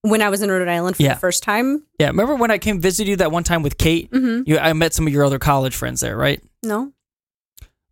[0.03, 1.15] When I was in Rhode Island for Yeah.
[1.15, 2.07] the first time, Yeah.
[2.07, 4.09] Remember when I came visit you that one time with Kate?
[4.11, 6.41] hmm You, I met some of your other college friends there, right?
[6.61, 6.91] no,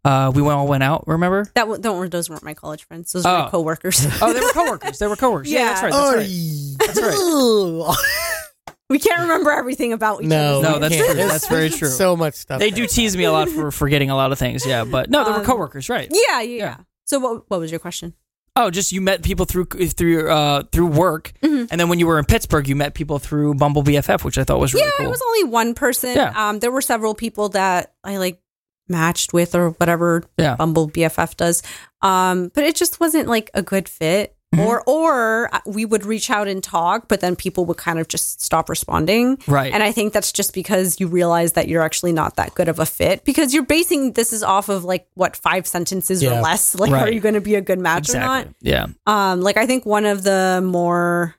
[0.04, 1.04] Uh, we went, all went out.
[1.08, 1.46] Remember?
[1.56, 3.12] that w- don't those weren't my college friends.
[3.12, 3.44] Those were Oh.
[3.44, 4.06] my coworkers.
[4.22, 4.98] Oh, they were coworkers.
[5.00, 5.52] They were coworkers.
[5.52, 5.66] Yeah, Yeah.
[5.74, 6.78] that's right.
[6.80, 7.88] That's right.
[7.88, 8.76] right.
[8.90, 10.62] we can't remember everything about each no, other.
[10.70, 11.14] No, we that's true.
[11.14, 11.88] That's very true.
[11.88, 12.60] So much stuff.
[12.60, 14.66] They do tease me a lot for forgetting a lot of things.
[14.66, 16.10] Yeah, but no, they were Um, coworkers, right?
[16.12, 16.56] Yeah, yeah, Yeah.
[16.58, 16.76] yeah.
[17.06, 18.14] So what what was your question?
[18.56, 21.68] Oh, just you met people through through uh through work, Mhm.
[21.72, 24.44] and then when you were in Pittsburgh, you met people through Bumble BFF, which I
[24.44, 25.06] thought was really yeah, cool.
[25.06, 26.16] it was only one person.
[26.16, 26.34] Yeah.
[26.36, 28.42] Um, there were several people that I like
[28.90, 30.56] matched with or whatever Yeah.
[30.58, 31.64] Bumble BFF does.
[32.02, 34.36] Um, but it just wasn't like a good fit.
[34.54, 34.66] Mhm.
[34.68, 38.10] Or or uh, we would reach out and talk, but then people would kind of
[38.10, 39.38] just stop responding.
[39.48, 39.72] right.
[39.74, 42.78] And I think that's just because you realize that you're actually not that good of
[42.78, 46.38] a fit because you're basing this is off of like what five sentences Yeah.
[46.40, 46.76] or less.
[46.82, 47.08] Like, Right.
[47.08, 48.48] are you going to be a good match or not?
[48.60, 48.88] Yeah.
[49.08, 51.36] Um, like I think one of the more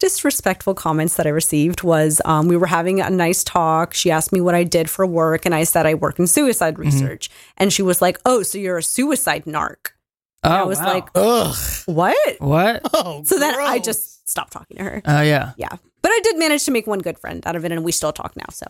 [0.00, 3.94] disrespectful comments that I received was um, we were having a nice talk.
[3.94, 6.78] She asked me what I did for work, and I said I work in suicide
[6.78, 7.30] research.
[7.56, 9.92] And she was like, "Oh, so you're a suicide narc?"
[10.44, 10.86] Oh, I was wow.
[10.86, 11.56] like, Ugh.
[11.86, 12.82] "What?" what?
[12.92, 15.02] Oh, So then I just stopped talking to her.
[15.04, 15.52] Oh, yeah.
[15.56, 17.92] Yeah, but I did manage to make one good friend out of it, and we
[17.92, 18.46] still talk now.
[18.50, 18.66] So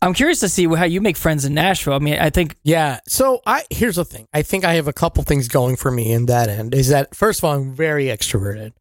[0.00, 1.94] I'm curious to see how you make friends in Nashville.
[1.94, 3.00] I mean, I think Yeah.
[3.08, 4.26] So I here's the thing.
[4.32, 6.74] I think I have a couple things going for me in that end.
[6.74, 8.72] Is that first of all, I'm very extroverted.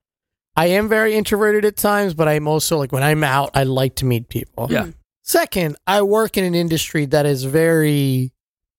[0.56, 3.96] I am very introverted at times, but I'm also like when I'm out, I like
[3.96, 4.68] to meet people.
[4.70, 4.88] Yeah.
[5.24, 8.32] Second, I work in an industry that is very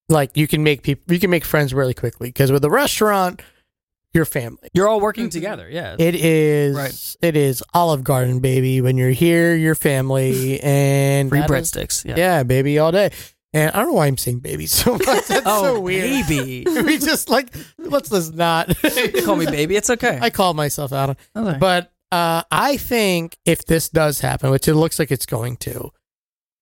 [0.08, 3.42] like you can make people you can make friends really quickly because with a restaurant,
[4.14, 4.68] your family.
[4.72, 5.68] you're all working together.
[5.70, 5.96] Yeah.
[5.98, 7.16] It is Right.
[7.22, 8.80] it is Olive Garden, baby.
[8.80, 12.04] When you're here, your family and Free that is- breadsticks.
[12.04, 12.14] Yeah.
[12.16, 13.10] yeah, baby, all day.
[13.54, 15.04] And I don't know why I'm saying baby so much.
[15.26, 16.26] That's Oh, so weird.
[16.28, 16.64] baby.
[16.84, 18.74] we just like let's just not
[19.24, 19.76] Call me baby.
[19.76, 20.18] It's okay.
[20.20, 21.16] I call myself out.
[21.36, 21.58] Okay.
[21.58, 25.90] But uh, I think if this does happen, which it looks like it's going to,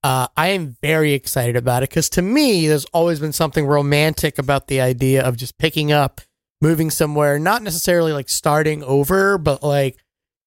[0.03, 4.39] uh, I am very excited about it because to me, there's always been something romantic
[4.39, 6.21] about the idea of just picking up,
[6.61, 9.97] moving somewhere, not necessarily like starting over, but like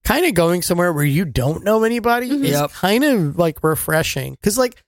[0.03, 2.71] kind of going somewhere where you don't know anybody is Yep.
[2.71, 4.33] kind of like refreshing.
[4.33, 4.81] Because like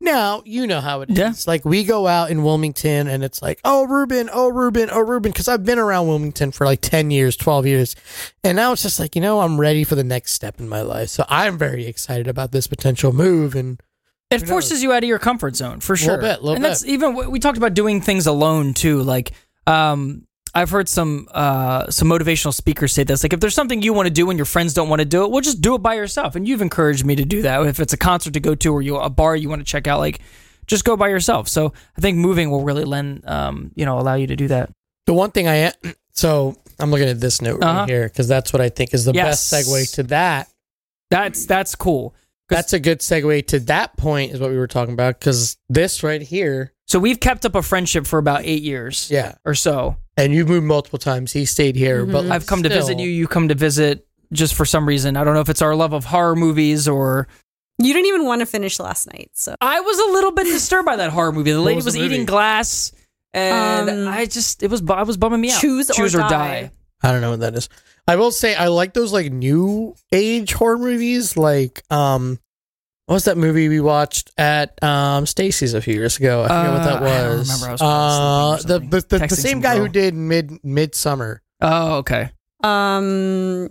[0.00, 1.18] now you know how it is.
[1.18, 1.32] Yeah.
[1.46, 5.32] Like we go out in Wilmington and it's like, oh Ruben, oh Ruben, oh Ruben,
[5.32, 7.96] because I've been around Wilmington for like ten years, twelve years,
[8.44, 10.82] and now it's just like you know I'm ready for the next step in my
[10.82, 11.08] life.
[11.08, 13.80] So I'm very excited about this potential move and.
[14.30, 16.18] It Who forces you out of your comfort zone for sure.
[16.18, 19.02] bit, little and that's even we talked about doing things alone too.
[19.02, 19.32] Like,
[19.66, 20.27] um,
[20.58, 23.22] I've heard some uh, some motivational speakers say this.
[23.22, 25.24] Like, if there's something you want to do and your friends don't want to do
[25.24, 26.34] it, well, just do it by yourself.
[26.36, 27.64] And you've encouraged me to do that.
[27.66, 29.86] If it's a concert to go to or you a bar you want to check
[29.86, 30.20] out, like,
[30.66, 31.48] just go by yourself.
[31.48, 34.70] So I think moving will really lend, um, you know, allow you to do that.
[35.06, 35.72] The one thing I
[36.12, 37.80] so I'm looking at this note Uh-huh.
[37.80, 39.50] right here because that's what I think is the Yes.
[39.50, 40.48] best segue to that.
[41.10, 42.14] That's that's cool.
[42.50, 46.02] That's a good segue to that point is what we were talking about because this
[46.02, 49.96] right here, So we've kept up a friendship for about eight years yeah, or so.
[50.18, 51.32] And you've moved multiple times.
[51.32, 53.08] He stayed here, but I've come to visit still- you.
[53.08, 55.16] You come to visit just for some reason.
[55.16, 57.28] I don't know if it's our love of horror movies or
[57.78, 59.30] you didn't even want to finish last night.
[59.34, 61.52] So I was a little bit disturbed by that horror movie.
[61.52, 62.14] The lady was was, the movie?
[62.14, 62.92] eating glass,
[63.32, 65.60] and Um, I just it was I was bumming me out.
[65.60, 66.70] Choose or Die.
[67.00, 67.68] I don't know what that is.
[68.08, 71.36] I will say I like those like new age horror movies.
[71.36, 72.40] Like, um,
[73.08, 76.42] what was that movie we watched at um Stacy's a few years ago?
[76.44, 77.48] I forget what that Uh, I don't was.
[77.48, 77.66] remember.
[77.68, 81.38] I was probably uh, the the, the, the same some guy who did mid Midsommar.
[81.62, 82.30] Oh, okay.
[82.62, 83.70] um,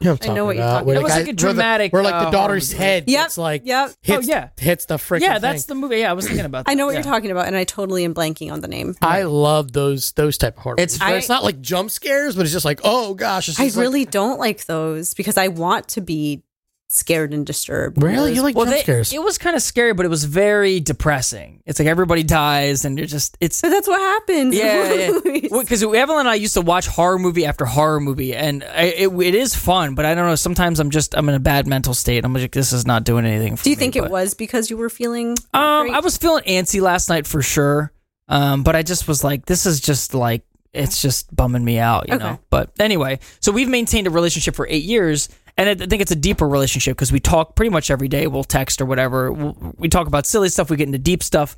[0.00, 0.96] You know I'm know talking what you're talking about.
[1.00, 2.90] It was guy- like a where the- dramatic, where like uh, the daughter's horror movie.
[2.92, 3.90] head Yep, it's like yep.
[4.02, 4.48] hits, Oh, yeah.
[4.58, 5.76] hits the freaking Yeah, that's thing.
[5.76, 5.98] the movie.
[6.00, 6.64] Yeah, I was thinking about.
[6.66, 6.70] That.
[6.70, 6.98] I know what yeah.
[6.98, 8.94] you're talking about, and I totally am blanking on the name.
[9.00, 10.74] I love those those type of horror.
[10.76, 13.52] It's- movies, where it's not like jump scares, but it's just like oh gosh, I
[13.64, 16.42] just like- really don't like those because I want to be
[16.88, 18.00] scared and disturbed.
[18.02, 19.12] really you like Well, jump they- scares.
[19.12, 21.60] it was kind of scary, but it was very depressing.
[21.66, 24.54] It's like everybody dies, and you're just it's But that's what happens.
[24.54, 25.10] Yeah, horror yeah.
[25.10, 25.50] movies.
[25.64, 29.08] Because Evelyn and I used to watch horror movie after horror movie, and I, it,
[29.12, 29.94] it is fun.
[29.94, 30.34] But I don't know.
[30.34, 32.24] Sometimes I'm just I'm in a bad mental state.
[32.24, 33.56] I'm like, this is not doing anything.
[33.56, 35.36] for Do you me, think but- it was because you were feeling?
[35.52, 35.94] Um, great?
[35.96, 37.92] I was feeling antsy last night for sure.
[38.28, 40.42] Um, but I just was like, this is just like
[40.74, 42.24] it's just bumming me out, you Okay.
[42.24, 42.38] know.
[42.50, 46.16] But anyway, so we've maintained a relationship for eight years, and I think it's a
[46.16, 48.26] deeper relationship because we talk pretty much every day.
[48.26, 49.32] We'll text or whatever.
[49.32, 50.70] We'll, we talk about silly stuff.
[50.70, 51.54] We get into deep stuff.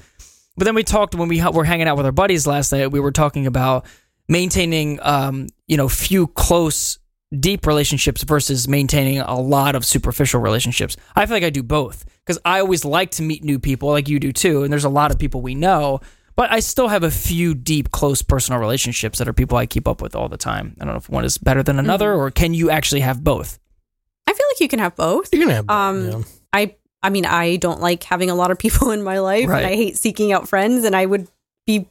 [0.59, 2.91] But then we talked when we ha- were hanging out with our buddies last night.
[2.91, 3.85] We were talking about
[4.29, 6.99] maintaining, um, you know, few close,
[7.39, 10.97] deep relationships versus maintaining a lot of superficial relationships.
[11.15, 14.09] I feel like I do both because I always like to meet new people, like
[14.09, 14.63] you do too.
[14.63, 16.01] And there's a lot of people we know,
[16.37, 19.89] but I still have a few deep, close personal relationships that are people I keep
[19.89, 20.77] up with all the time.
[20.81, 23.59] I don't know if one is better than another, or can you actually have both?
[24.27, 25.33] I feel like you can have both.
[25.33, 26.23] You can gonna have Um, yeah.
[26.53, 29.63] I I mean, I don't like having a lot of people in my life, Right.
[29.65, 30.85] and I hate seeking out friends.
[30.85, 31.29] And I would
[31.67, 31.89] be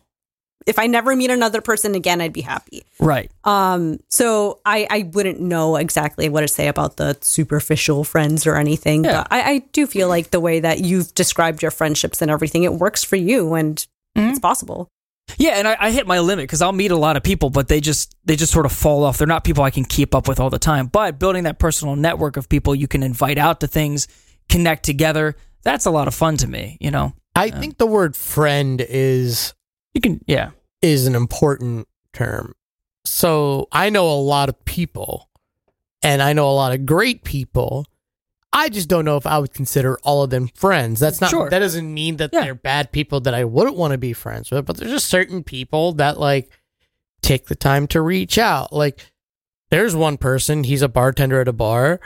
[0.65, 2.83] if I never meet another person again, I'd be happy.
[2.99, 3.29] Right.
[3.43, 8.55] Um, so I I wouldn't know exactly what to say about the superficial friends or
[8.57, 9.21] anything, Yeah.
[9.21, 12.63] but I, I do feel like the way that you've described your friendships and everything,
[12.63, 14.29] it works for you, and Mhm.
[14.31, 14.87] it's possible.
[15.37, 17.67] Yeah, and I, I hit my limit because I'll meet a lot of people, but
[17.67, 19.17] they just they just sort of fall off.
[19.17, 20.87] They're not people I can keep up with all the time.
[20.87, 24.07] But building that personal network of people you can invite out to things,
[24.49, 26.77] connect together, that's a lot of fun to me.
[26.79, 29.53] You know, I think the word friend is
[29.93, 30.51] you can yeah
[30.81, 32.53] is an important term.
[33.03, 35.29] So I know a lot of people
[36.03, 37.87] and I know a lot of great people.
[38.55, 40.99] I just don't know if I would consider all of them friends.
[41.01, 41.49] That's not Sure.
[41.49, 42.41] that doesn't mean that Yeah.
[42.45, 45.43] they're bad people that I wouldn't want to be friends with, but there's just certain
[45.43, 46.49] people that like
[47.21, 48.71] take the time to reach out.
[48.71, 49.11] Like
[49.71, 51.99] there's one person, he's a bartender at a bar.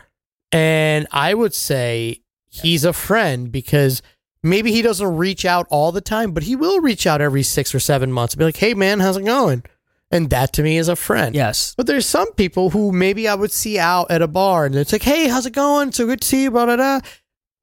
[0.51, 4.01] And I would say he's a friend because
[4.41, 7.75] maybe he doesn't reach out all the time, but he will reach out every six
[7.75, 9.61] or seven months and be like, hey, man, how's it going?
[10.11, 11.35] And that to me is a friend.
[11.35, 11.73] Yes.
[11.77, 14.91] But there's some people who maybe I would see out at a bar and it's
[14.91, 15.91] like, hey, how's it going?
[15.91, 16.99] So good to see you, blah, blah, blah.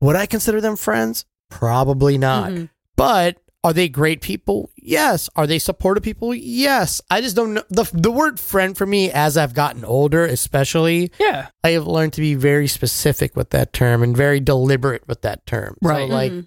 [0.01, 1.25] Would I consider them friends?
[1.51, 2.51] Probably not.
[2.53, 2.69] Mhm.
[2.97, 4.71] But are they great people?
[4.77, 5.29] Yes.
[5.35, 6.33] Are they supportive people?
[6.35, 7.01] Yes.
[7.11, 7.65] I just don't know.
[7.69, 11.49] The, the word friend for me, as I've gotten older, especially, Yeah.
[11.65, 15.45] I have learned to be very specific with that term and very deliberate with that
[15.47, 15.77] term.
[15.83, 16.09] So, Right.
[16.09, 16.47] like, Mhm.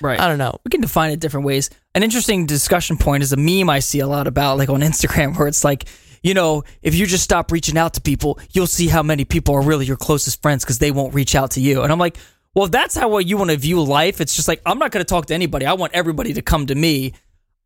[0.00, 0.20] Right.
[0.20, 0.58] I don't know.
[0.64, 1.70] we can define it different ways.
[1.94, 5.36] An interesting discussion point is a meme I see a lot about, like on Instagram,
[5.38, 5.86] where it's like,
[6.22, 9.54] you know, if you just stop reaching out to people, you'll see how many people
[9.54, 11.82] are really your closest friends because they won't reach out to you.
[11.82, 12.16] And I'm like,
[12.54, 15.04] well, if that's how you want to view life, it's just like, I'm not going
[15.04, 15.66] to talk to anybody.
[15.66, 17.14] I want everybody to come to me.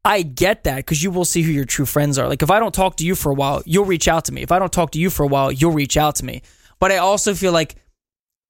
[0.05, 2.29] I get that because you will see who your true friends are.
[2.29, 4.43] Like, if I don't talk to you for a while, you'll reach out to me.
[4.43, 6.43] If I don't talk to you for a while, you'll reach out to me.
[6.81, 7.77] But I also feel like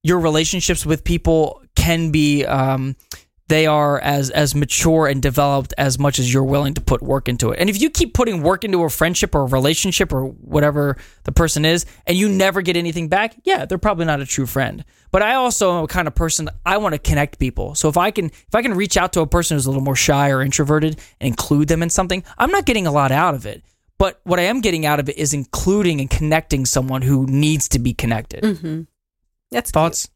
[0.01, 2.95] your relationships with people can be um,
[3.47, 7.27] they are as as mature and developed as much as you're willing to put work
[7.27, 7.59] into it.
[7.59, 11.31] And if you keep putting work into a friendship or a relationship or whatever the
[11.31, 14.85] person is, and you never get anything back, yeah, they're probably not a true friend.
[15.11, 17.75] But I also am a kind of person I want to connect people.
[17.75, 19.83] So if I can if I can reach out to a person who's a little
[19.83, 23.35] more shy or introverted and include them in something, I'm not getting a lot out
[23.35, 23.63] of it.
[23.99, 27.69] But what I am getting out of it is including and connecting someone who needs
[27.69, 28.43] to be connected.
[28.43, 28.87] Mhm.
[29.51, 30.09] That's cute.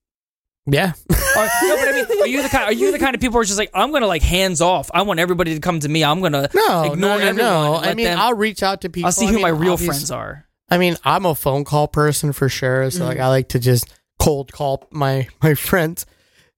[0.69, 0.93] Yeah.
[1.37, 2.63] Are, no, but I mean, are you the kind?
[2.65, 4.91] Are you the kind of people who are just like, I'm gonna like hands off.
[4.93, 6.03] I want everybody to come to me.
[6.03, 7.75] I'm gonna No, ignore no, no.
[7.75, 9.05] I mean, them- I'll reach out to people.
[9.05, 10.45] I'll see I who mean, my real friends are.
[10.69, 12.91] I mean, I'm a phone call person for sure.
[12.91, 13.07] So Mm.
[13.07, 13.87] like, I like to just
[14.19, 16.05] cold call my my friends.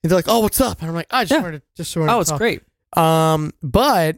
[0.02, 1.42] And they're like, "Oh, what's up?" And I'm like, "I just Yeah.
[1.44, 2.62] wanted to just wanted to talk." Oh, it's talk." great.
[2.98, 4.18] Um, but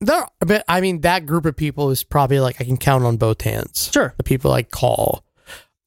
[0.00, 3.16] there, but I mean, that group of people is probably like I can count on
[3.16, 3.88] both hands.
[3.92, 4.12] Sure.
[4.16, 5.24] the people I call.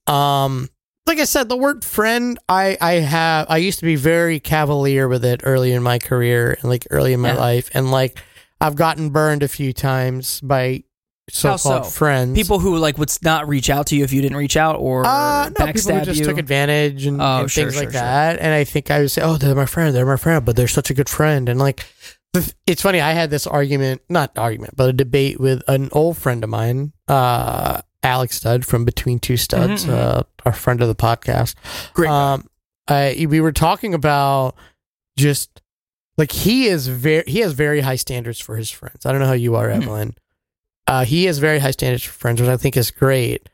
[0.08, 0.70] Um,
[1.08, 5.08] like I said, the word friend, I I have I used to be very cavalier
[5.08, 7.40] with it early in my career and like early in my Yeah.
[7.40, 8.20] life, and like
[8.62, 10.84] I've gotten burned a few times by
[11.30, 11.90] so-called so?
[11.90, 12.38] friends.
[12.38, 15.06] People who like would not reach out to you if you didn't reach out or
[15.06, 16.26] Uh, no, people who backstab just you.
[16.26, 18.02] took advantage and, Oh, and sure, things sure, like sure.
[18.02, 18.40] that.
[18.40, 20.68] And I think I would say, oh, they're my friend, they're my friend, but they're
[20.68, 21.50] such a good friend.
[21.50, 21.84] And like,
[22.68, 23.02] it's funny.
[23.02, 26.94] I had this argument, not argument, but a debate with an old friend of mine,
[27.08, 29.94] uh, Alex Stud from Between Two Studs, Mhm, mhm.
[29.94, 31.56] uh, our friend of the podcast.
[31.94, 32.10] Great.
[32.10, 32.48] Um,
[32.88, 34.56] I, we were talking about
[35.18, 35.62] just
[36.18, 39.06] like he is very he has very high standards for his friends.
[39.06, 39.82] I don't know how you are, Hmm.
[39.82, 40.16] Evelyn.
[40.88, 43.50] Uh, he has very high standards for friends, which I think is great.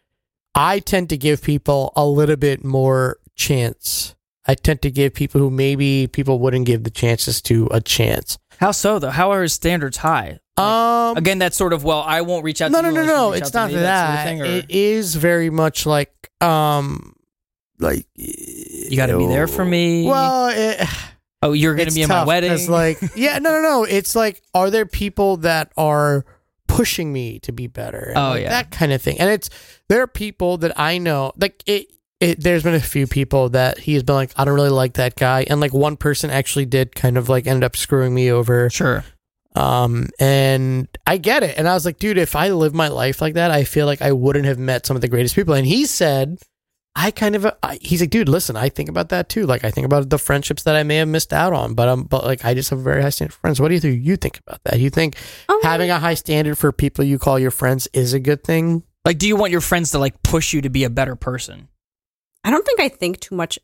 [0.54, 4.16] I tend to give people a little bit more chance.
[4.46, 8.38] I tend to give people who maybe people wouldn't give the chances to a chance.
[8.60, 9.12] How so though?
[9.12, 10.40] How are his standards high?
[10.62, 12.72] Um, Again, that's sort of well, I won't reach out.
[12.72, 13.32] no, to no, you no, unless you no.
[13.32, 14.24] reach It's out to not me, sort of that.
[14.26, 17.16] thing, or- It is very much like, um,
[17.80, 20.06] like You gotta be there for me.
[20.08, 20.88] Well, it,
[21.42, 22.52] oh, you're gonna be in tough my wedding.
[22.52, 23.84] 'cause, like, yeah, no, no, no.
[23.84, 26.26] It's like, are there people that are
[26.68, 28.10] pushing me to be better?
[28.10, 28.50] And, Oh, like, yeah.
[28.50, 29.20] that kind of thing.
[29.20, 29.50] And it's
[29.90, 31.88] there are people that I know, like it.
[32.20, 35.16] It, there's been a few people that he's been like, I don't really like that
[35.16, 38.70] guy, and like one person actually did kind of like end up screwing me over.
[38.70, 39.04] sure.
[39.56, 41.58] Um, and I get it.
[41.58, 44.02] And I was like, dude, if I live my life like that, I feel like
[44.02, 45.54] I wouldn't have met some of the greatest people.
[45.54, 46.40] And he said,
[46.96, 49.46] I kind of, I, he's like, dude, listen, I think about that too.
[49.46, 52.04] Like, I think about the friendships that I may have missed out on, but um,
[52.04, 53.62] but like, I just have a very high standard for friends.
[53.62, 54.06] What do you think?
[54.06, 54.80] You think about that?
[54.80, 55.16] You think
[55.48, 58.84] Oh, having a high standard for people you call your friends is a good thing?
[59.06, 61.70] Like, do you want your friends to like push you to be a better person?
[62.44, 63.58] I don't think I think too much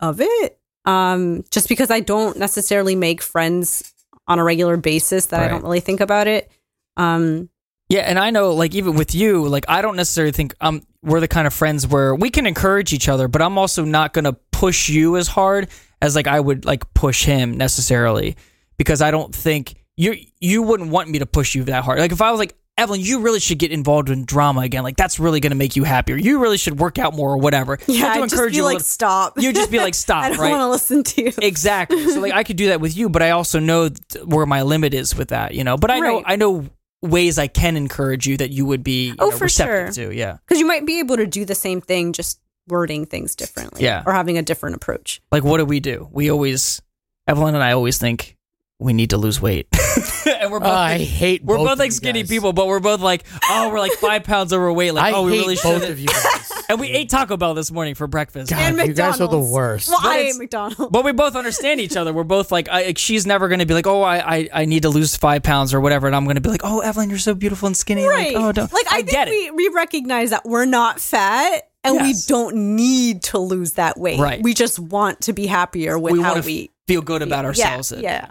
[0.00, 0.58] of it.
[0.84, 3.91] Um, just because I don't necessarily make friends
[4.26, 6.50] on a regular basis that I don't really think about it.
[6.96, 7.48] Um,
[7.88, 11.20] Yeah, and I know, like, even with you, like, I don't necessarily think um we're
[11.20, 14.34] the kind of friends where we can encourage each other, but I'm also not gonna
[14.52, 15.68] push you as hard
[16.00, 18.36] as like I would like push him necessarily
[18.78, 21.98] because I don't think you you wouldn't want me to push you that hard.
[21.98, 22.56] Like, if I was like.
[22.78, 24.82] Evelyn, you really should get involved in drama again.
[24.82, 26.16] Like that's really going to make you happier.
[26.16, 27.78] You really should work out more or whatever.
[27.86, 29.34] yeah, I'd just encourage be you like, little- stop.
[29.38, 30.50] You'd just be like, stop, I don't right?
[30.50, 31.32] want to listen to you.
[31.40, 32.08] Exactly.
[32.08, 33.90] So like I could do that with you, but I also know
[34.24, 35.76] where my limit is with that, you know.
[35.76, 36.66] But I know I know
[37.02, 40.08] ways I can encourage you that you would be you Oh, know, for receptive sure.
[40.10, 40.16] to.
[40.16, 40.38] Yeah.
[40.46, 43.82] Because you might be able to do the same thing, just wording things differently.
[43.82, 44.02] Yeah.
[44.06, 45.20] Or having a different approach.
[45.30, 46.08] Like what do we do?
[46.10, 46.80] We always
[47.28, 48.36] Evelyn and I always think
[48.82, 49.66] we need to lose weight.
[50.26, 51.44] and we're both Oh, I hate.
[51.44, 52.28] we're both both of like you skinny guys.
[52.30, 54.94] people, but we're both like, oh, we're like five pounds overweight.
[54.94, 55.90] Like, I oh, we hate really both should.
[55.90, 56.48] of you guys.
[56.68, 58.48] And we ate Taco Bell this morning for breakfast.
[58.48, 59.88] God, and you guys are the worst.
[59.90, 60.90] Well, But I ate McDonald's.
[60.90, 62.14] But we both understand each other.
[62.14, 64.64] We're both like, I, like, she's never going to be like, oh, I, I, I
[64.64, 67.10] need to lose five pounds or whatever, and I'm going to be like, oh, Evelyn,
[67.10, 68.06] you're so beautiful and skinny.
[68.06, 68.34] right.
[68.34, 68.72] Like, oh, don't.
[68.72, 69.54] Like, I, get think it.
[69.54, 71.68] we, we recognize that we're not fat.
[71.84, 72.26] and Yes.
[72.26, 74.18] we don't need to lose that weight.
[74.20, 74.42] Right.
[74.42, 77.44] We just want to be happier with we how want to we feel good about
[77.44, 77.92] ourselves.
[77.92, 78.00] Yeah.
[78.00, 78.30] yeah.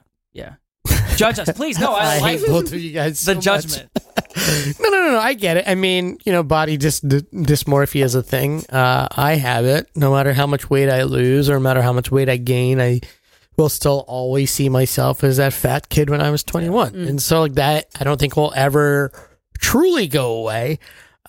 [1.16, 1.78] Judge us, please.
[1.78, 3.24] No, I, I like hate both of you guys.
[3.26, 3.90] the judgment.
[4.34, 5.20] No, no, no, no.
[5.20, 5.66] I get it.
[5.68, 8.64] I mean, you know, body dys- d- dysmorphia is a thing.
[8.70, 9.90] Uh, I have it.
[9.94, 12.80] No matter how much weight I lose or no matter how much weight I gain,
[12.80, 13.02] I
[13.58, 16.96] will still always see myself as that fat kid when I was 21.
[16.96, 19.12] And so, like, that, I don't think will ever
[19.60, 20.80] truly go away.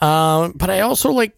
[0.01, 1.35] Um, but I also, like,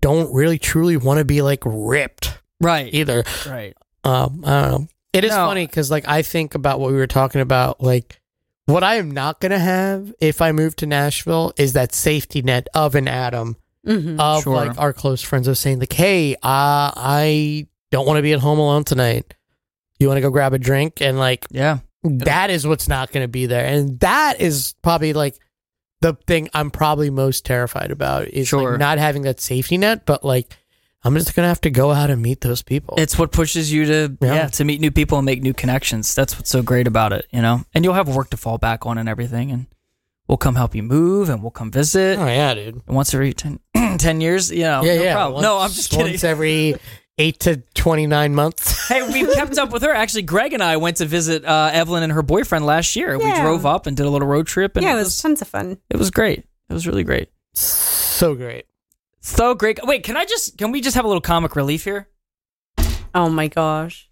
[0.00, 2.94] don't really truly want to be, like, ripped Right.
[2.94, 3.24] either.
[3.48, 3.74] Right.
[4.04, 4.88] Um, I don't know.
[5.12, 5.46] It is No.
[5.46, 7.82] funny because like I think about what we were talking about.
[7.82, 8.20] Like,
[8.66, 12.68] what I am not gonna have if I move to Nashville is that safety net
[12.74, 14.20] of an Adam Mhm.
[14.20, 14.54] of Sure.
[14.54, 16.38] like our close friends of saying like, "Hey, uh,
[16.94, 19.34] I don't want to be at home alone tonight.
[19.98, 21.78] You want to go grab a drink?" And like Yeah.
[22.04, 25.34] that is what's not going to be there, and that is probably like
[26.02, 28.70] the thing I'm probably most terrified about is Sure.
[28.70, 30.06] like not having that safety net.
[30.06, 30.56] But like,
[31.02, 32.94] I'm just gonna have to go out and meet those people.
[32.98, 34.34] It's what pushes you to yeah.
[34.34, 34.46] Yeah.
[34.48, 36.14] to meet new people and make new connections.
[36.14, 37.64] That's what's so great about it, you know.
[37.74, 39.66] And you'll have work to fall back on and everything, and
[40.28, 42.86] we'll come help you move, and we'll come visit oh yeah, dude.
[42.86, 43.60] once every 10,
[43.98, 44.50] 10 years.
[44.50, 45.14] You know, Yeah, no yeah.
[45.14, 45.42] problem.
[45.42, 46.06] no, I'm just kidding.
[46.06, 46.76] Once every
[47.18, 48.88] eight to twenty nine months.
[48.88, 49.92] hey, we've kept up with her.
[49.92, 53.18] Actually, Greg and I went to visit uh, Evelyn and her boyfriend last year.
[53.20, 53.34] Yeah.
[53.36, 55.20] We drove up and did a little road trip, and Yeah, it, it was, was
[55.22, 55.78] tons of fun.
[55.90, 56.40] it was great.
[56.68, 57.28] It was really great.
[57.54, 58.64] so great.
[59.20, 59.78] So great.
[59.82, 62.08] Wait, can I just can we just have a little comic relief here?
[63.14, 64.08] Oh my gosh.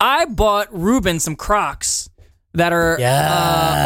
[0.00, 2.08] I bought Ruben some Crocs
[2.54, 3.30] that are Yes.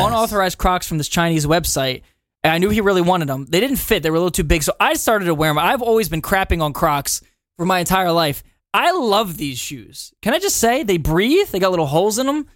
[0.02, 2.02] uh, unauthorized Crocs from this Chinese website.
[2.44, 3.46] And I knew he really wanted them.
[3.46, 4.62] They didn't fit; they were a little too big.
[4.62, 5.58] So I started to wear them.
[5.58, 7.20] I've always been crapping on Crocs
[7.56, 8.44] for my entire life.
[8.72, 10.12] I love these shoes.
[10.22, 11.48] Can I just say they breathe?
[11.48, 12.46] They got little holes in them,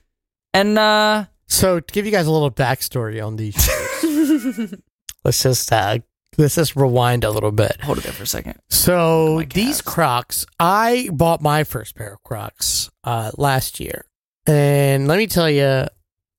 [0.55, 4.75] and uh, So to give you guys a little backstory on these shoes,
[5.25, 5.99] let's just uh,
[6.39, 7.81] let's just rewind a little bit.
[7.83, 8.59] hold it there for a second.
[8.69, 9.81] So these.
[9.81, 14.05] Crocs, I bought my first pair of Crocs uh, last year,
[14.47, 15.87] and let me tell you,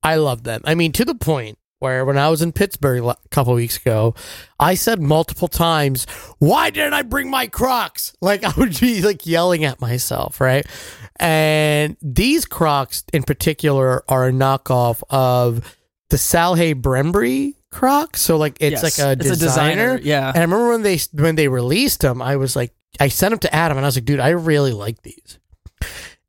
[0.02, 0.62] I love them.
[0.64, 4.14] I mean, to the point where when I was in Pittsburgh a couple weeks ago,
[4.60, 6.06] I said multiple times,
[6.38, 10.64] "Why didn't I bring my Crocs?" Like I would be like yelling at myself, right?
[11.16, 15.76] And these Crocs in particular are a knockoff of
[16.10, 18.20] the Salehe Bembury Crocs.
[18.20, 18.98] So like it's Yes.
[18.98, 19.96] like a It's a designer.
[19.96, 20.28] designer, yeah.
[20.28, 23.38] And I remember when they when they released them, I was like, I sent them
[23.40, 25.38] to Adam, and I was like, dude, I really like these.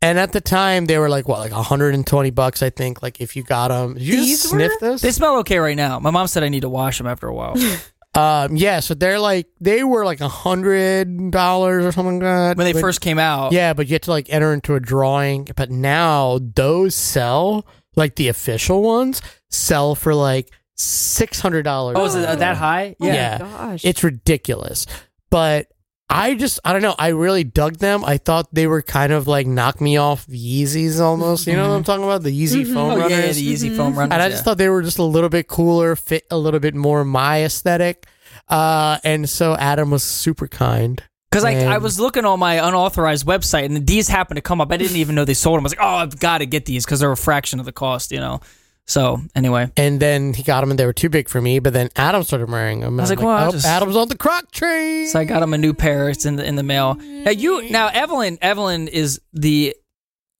[0.01, 3.01] And at the time, they were like what, like 120 bucks, I think.
[3.01, 4.89] Like if you got them, did you just These sniff were?
[4.91, 5.01] this?
[5.01, 5.99] They smell okay right now.
[5.99, 7.55] My mom said I need to wash them after a while.
[8.15, 8.81] um, yeah.
[8.81, 12.73] So they're like they were like a hundred dollars or something like that when they
[12.73, 13.53] But- first came out.
[13.53, 15.47] Yeah, but you have to like enter into a drawing.
[15.55, 20.49] But now those sell like the official ones sell for like
[20.83, 21.95] six hundred dollars.
[21.99, 22.95] Oh, is it uh, that high?
[22.99, 23.37] Oh my Yeah.
[23.39, 23.85] gosh.
[23.85, 24.85] It's ridiculous.
[25.29, 25.67] But
[26.09, 26.95] I just I don't know.
[26.99, 28.05] I really dug them.
[28.05, 31.47] I thought they were kind of like knock me off Yeezys almost.
[31.47, 32.21] You know what I'm talking about?
[32.23, 33.11] The Yeezy foam Oh runners.
[33.11, 34.13] yeah, the Yeezy foam runners.
[34.13, 34.29] and I yeah.
[34.29, 37.43] just thought they were just a little bit cooler, fit a little bit more my
[37.43, 38.05] aesthetic.
[38.49, 41.01] Uh, and so Adam was super kind.
[41.31, 44.71] Because I, I was looking on my unauthorized website and these happened to come up.
[44.71, 45.63] I didn't even know they sold them.
[45.63, 47.71] I was like, oh, I've got to get these because they're a fraction of the
[47.71, 48.39] cost, you know.
[48.85, 51.59] So anyway, And then he got them, and they were too big for me.
[51.59, 52.99] But then Adam started wearing them.
[52.99, 55.07] I was I'm like, well, oh, just- Adam's on the croc train.
[55.07, 56.09] so I got him a new pair.
[56.09, 56.95] It's in the in the mail.
[56.95, 59.75] Now you now Evelyn Evelyn is the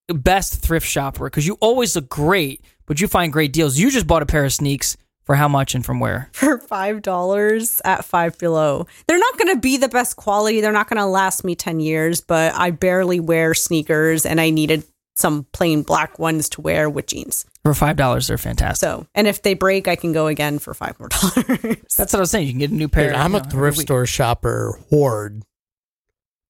[0.09, 3.77] best thrift shopper because you always look great, but you find great deals.
[3.77, 6.29] You just bought a pair of sneaks for how much and from where?
[6.33, 8.87] for five dollars at Five Below.
[9.07, 10.59] They're not going to be the best quality.
[10.59, 12.19] They're not going to last me ten years.
[12.19, 14.83] But I barely wear sneakers, and I needed
[15.15, 17.45] some plain black ones to wear with jeans.
[17.63, 18.79] For five dollars, they're fantastic.
[18.87, 21.77] So, and if they break, I can go again for five more dollars.
[21.97, 22.45] That's what I was saying.
[22.47, 23.07] You can get a new pair.
[23.11, 25.43] Dude, I'm a know, thrift store shopper horde.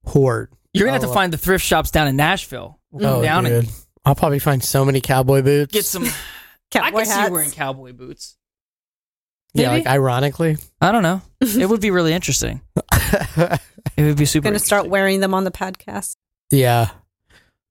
[0.06, 0.52] Horde.
[0.74, 2.80] You're gonna have Oh, to find the thrift shops down in Nashville.
[3.00, 3.54] Oh, down dude.
[3.66, 3.70] and
[4.06, 5.72] I'll probably find so many cowboy boots.
[5.72, 6.04] get some.
[6.76, 7.32] I Cowboy can see you hats.
[7.32, 8.36] wearing cowboy boots.
[9.54, 10.58] yeah, like ironically.
[10.82, 11.22] I don't know.
[11.42, 12.62] It would be really interesting.
[12.92, 13.60] It
[14.00, 14.46] would be super.
[14.46, 16.16] Going to start wearing them on the podcast.
[16.50, 16.90] Yeah.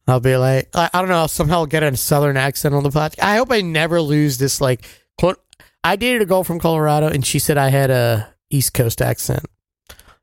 [0.06, 2.90] I'll be like, I, I don't know, I'll somehow get a southern accent on the
[2.90, 3.22] podcast.
[3.22, 4.60] I hope I never lose this.
[4.60, 4.84] Like,
[5.18, 5.38] quote,
[5.84, 9.44] I dated a girl from Colorado, and she said I had a East Coast accent,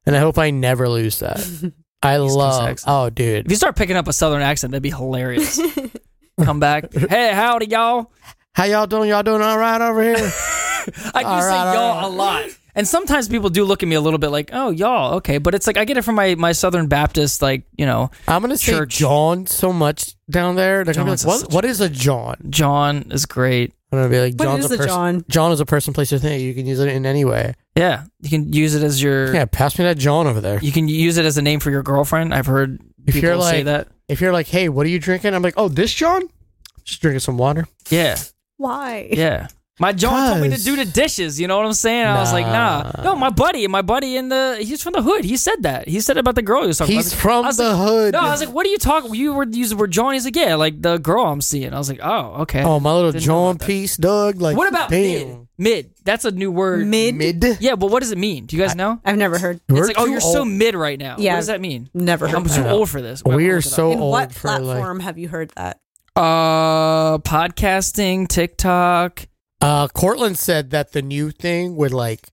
[0.05, 1.39] and I hope I never lose that.
[2.01, 2.77] I Coast love.
[2.87, 3.45] Oh, dude.
[3.45, 5.59] If you start picking up a southern accent, that'd be hilarious.
[6.41, 6.93] Come back.
[6.93, 8.11] Hey, howdy, y'all.
[8.53, 9.09] How y'all doing?
[9.09, 10.15] Y'all doing all right over here?
[11.13, 12.03] I do All say right, all y'all right.
[12.05, 12.45] a lot.
[12.75, 15.37] And sometimes people do look at me a little bit like, oh, y'all, okay.
[15.37, 18.41] But it's like I get it from my, my Southern Baptist, like, you know, I'm
[18.41, 18.97] gonna say Church.
[18.97, 20.83] John so much down there.
[20.83, 21.39] They're gonna be like, John's what?
[21.41, 22.37] such- What is a John?
[22.49, 23.73] John is great.
[23.91, 24.87] I'm gonna be like, What John's is a a person.
[24.89, 25.25] John?
[25.29, 26.39] John is a person, place, or thing.
[26.41, 27.55] You can use it in any way.
[27.75, 29.33] Yeah, you can use it as your.
[29.33, 30.59] Yeah, pass me that John over there.
[30.61, 32.33] You can use it as a name for your girlfriend.
[32.33, 33.87] I've heard If people you're say like- that.
[34.07, 35.33] If you're like, hey, what are you drinking?
[35.33, 36.23] I'm like, oh, this John.
[36.83, 37.67] Just drinking some water.
[37.89, 38.17] Yeah,
[38.57, 39.07] Why?
[39.11, 39.47] yeah.
[39.79, 41.39] My John told me to do the dishes.
[41.39, 42.05] You know what I'm saying?
[42.05, 42.91] I was like, nah.
[42.91, 43.03] Nah.
[43.03, 45.23] No, my buddy, my buddy in the he's from the hood.
[45.23, 45.87] He said that.
[45.87, 47.21] He said about the girl he was talking He's about.
[47.21, 48.13] from I the like, hood.
[48.13, 49.15] No, I was like, what are you talking?
[49.15, 50.13] You were using the word John.
[50.13, 51.73] He's like, yeah, like the girl I'm seeing.
[51.73, 52.61] I was like, oh, okay.
[52.61, 54.41] oh, my little Didn't John piece, Doug.
[54.41, 55.27] Like, what about mid?
[55.27, 55.47] damn.
[55.57, 55.91] Mid.
[56.03, 56.85] That's a new word.
[56.85, 57.15] Mid?
[57.15, 57.57] Mid.
[57.61, 58.47] Yeah, but what does it mean?
[58.47, 58.99] Do you guys know?
[59.05, 59.61] I've never heard.
[59.69, 61.15] We're it's like, oh, you're so mid right now.
[61.17, 61.33] Yeah.
[61.33, 61.89] What does that mean?
[61.93, 62.35] Never heard.
[62.35, 63.23] I'm too old for this.
[63.23, 65.79] We are look it so In old what for like platform have you heard that?
[66.15, 69.25] Uh, podcasting, TikTok.
[69.61, 72.29] Uh, Cortland said that the new thing with like,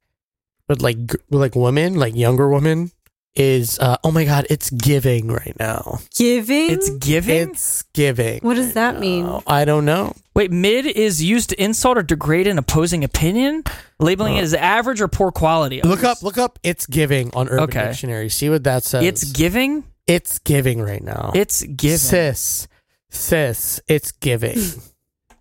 [0.69, 0.99] with like,
[1.31, 2.91] with like women, like younger women,
[3.35, 5.99] is uh, oh my god, it's giving right now.
[6.17, 6.71] Giving.
[6.71, 7.51] It's giving.
[7.51, 8.41] It's giving.
[8.41, 9.27] What does that mean?
[9.27, 9.43] now.
[9.47, 10.15] I don't know.
[10.35, 13.63] Wait, mid is used to insult or degrade an opposing opinion,
[13.99, 15.83] labeling it as average or poor quality.
[15.83, 16.59] Look up, look up.
[16.63, 17.85] It's giving on Urban Okay.
[17.89, 18.29] Dictionary.
[18.31, 19.05] See what that says.
[19.05, 19.85] It's giving.
[20.07, 21.33] it's giving right now.
[21.35, 21.99] It's giving.
[21.99, 22.69] sis,
[23.11, 23.81] sis.
[23.87, 24.59] It's giving.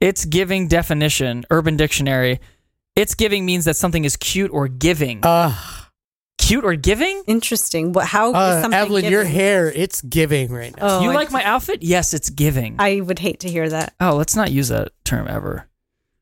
[0.05, 1.45] It's giving definition.
[1.49, 2.39] Urban Dictionary.
[2.95, 5.21] It's giving means that something is cute or giving.
[5.25, 5.51] uh,
[6.37, 7.23] cute or giving?
[7.25, 7.91] Interesting.
[7.91, 8.05] What?
[8.05, 8.31] How?
[8.31, 9.71] uh something Evelyn, your hair.
[9.71, 10.99] It's giving right now.
[10.99, 11.81] Oh, you I- like my outfit?
[11.81, 12.75] Yes, it's giving.
[12.77, 13.95] I would hate to hear that.
[13.99, 15.67] oh, let's not use that term ever.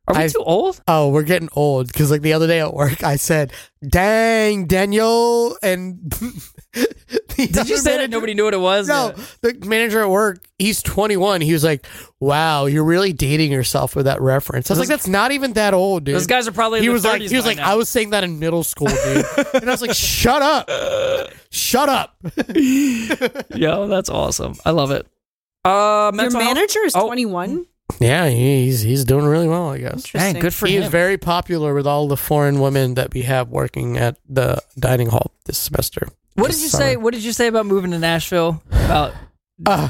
[0.08, 0.82] Are we I- too old?
[0.88, 3.54] Oh, we're getting old because like the other day at work, I said,
[3.88, 6.10] "Dang, Daniel," and
[7.36, 8.88] Did you other say that nobody knew what it was?
[8.88, 9.24] No, Yeah.
[9.41, 11.39] the manager at work, he's 21.
[11.41, 11.86] He was like,
[12.20, 15.54] "Wow, you're really dating yourself with that reference." I was Those- like, "That's not even
[15.54, 17.58] that old, dude." Those guys are probably in he their was like, he was like,
[17.58, 17.72] now.
[17.72, 20.70] I was saying that in middle school, dude, and I was like, "Shut up,
[21.49, 22.18] shut up."
[23.56, 24.56] Yo, that's awesome.
[24.66, 25.08] I love it.
[25.66, 27.08] Uh, Your mental health- manager is Oh.
[27.98, 28.10] 21.
[28.10, 29.94] Yeah, he's he's doing really well, I guess.
[30.06, 30.34] Interesting.
[30.34, 30.84] Dang, good for he him.
[30.84, 35.08] is very popular with all the foreign women that we have working at the dining
[35.10, 36.08] hall this semester.
[36.36, 36.84] What did you summer.
[36.84, 36.96] say?
[36.98, 38.62] What did you say about moving to Nashville?
[38.72, 39.14] About
[39.66, 39.89] Uh,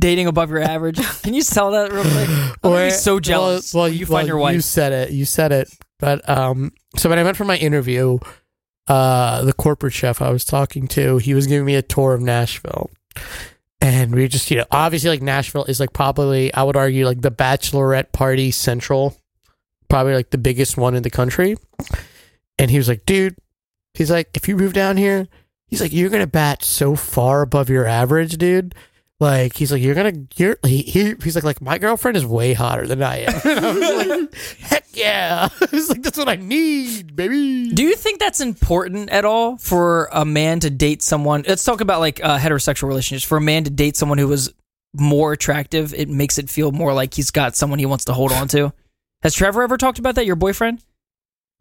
[0.00, 0.98] dating above your average?
[1.22, 2.28] Can you tell that real quick?
[2.28, 3.72] I'm gonna be Well, so jealous.
[3.72, 4.54] Well, when you find your wife.
[4.54, 5.10] You said it.
[5.12, 5.68] You said it.
[6.00, 8.18] But um, so when I went for my interview,
[8.88, 12.20] uh, the corporate chef I was talking to, he was giving me a tour of
[12.20, 12.90] Nashville,
[13.84, 17.20] and we just, you know, obviously like Nashville is like probably I would argue like
[17.20, 19.14] the bachelorette party central,
[19.90, 21.56] probably like the biggest one in the country.
[22.58, 23.36] And he was like, dude,
[23.92, 25.28] he's like, if you move down here,
[25.66, 28.74] he's like, you're gonna bat so far above your average, dude.
[29.24, 32.52] Like he's like you're gonna you're he, he he's like like my girlfriend is way
[32.52, 33.34] hotter than I am.
[33.94, 35.48] Like, heck yeah!
[35.70, 37.72] He's like that's what I need, baby.
[37.72, 41.42] Do you think that's important at all for a man to date someone?
[41.48, 43.26] Let's talk about like uh, heterosexual relationships.
[43.26, 44.52] For a man to date someone who is
[44.92, 48.30] more attractive, it makes it feel more like he's got someone he wants to hold
[48.30, 48.74] on to.
[49.22, 50.26] Has Trevor ever talked about that?
[50.26, 50.84] Your boyfriend?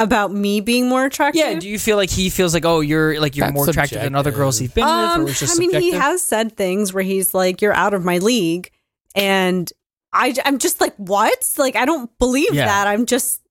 [0.04, 1.40] About me being more attractive?
[1.40, 1.58] Yeah.
[1.60, 4.16] Do you feel like he feels like, oh, you're like you're That's more attractive than
[4.16, 7.04] other girls he's been Um, with, or just I mean, he has said things where
[7.04, 8.72] he's like, "You're out of my league,"
[9.16, 9.72] and
[10.12, 12.66] I, I'm just like, "What?" Like, I don't believe Yeah.
[12.66, 12.88] that.
[12.88, 13.42] I'm just,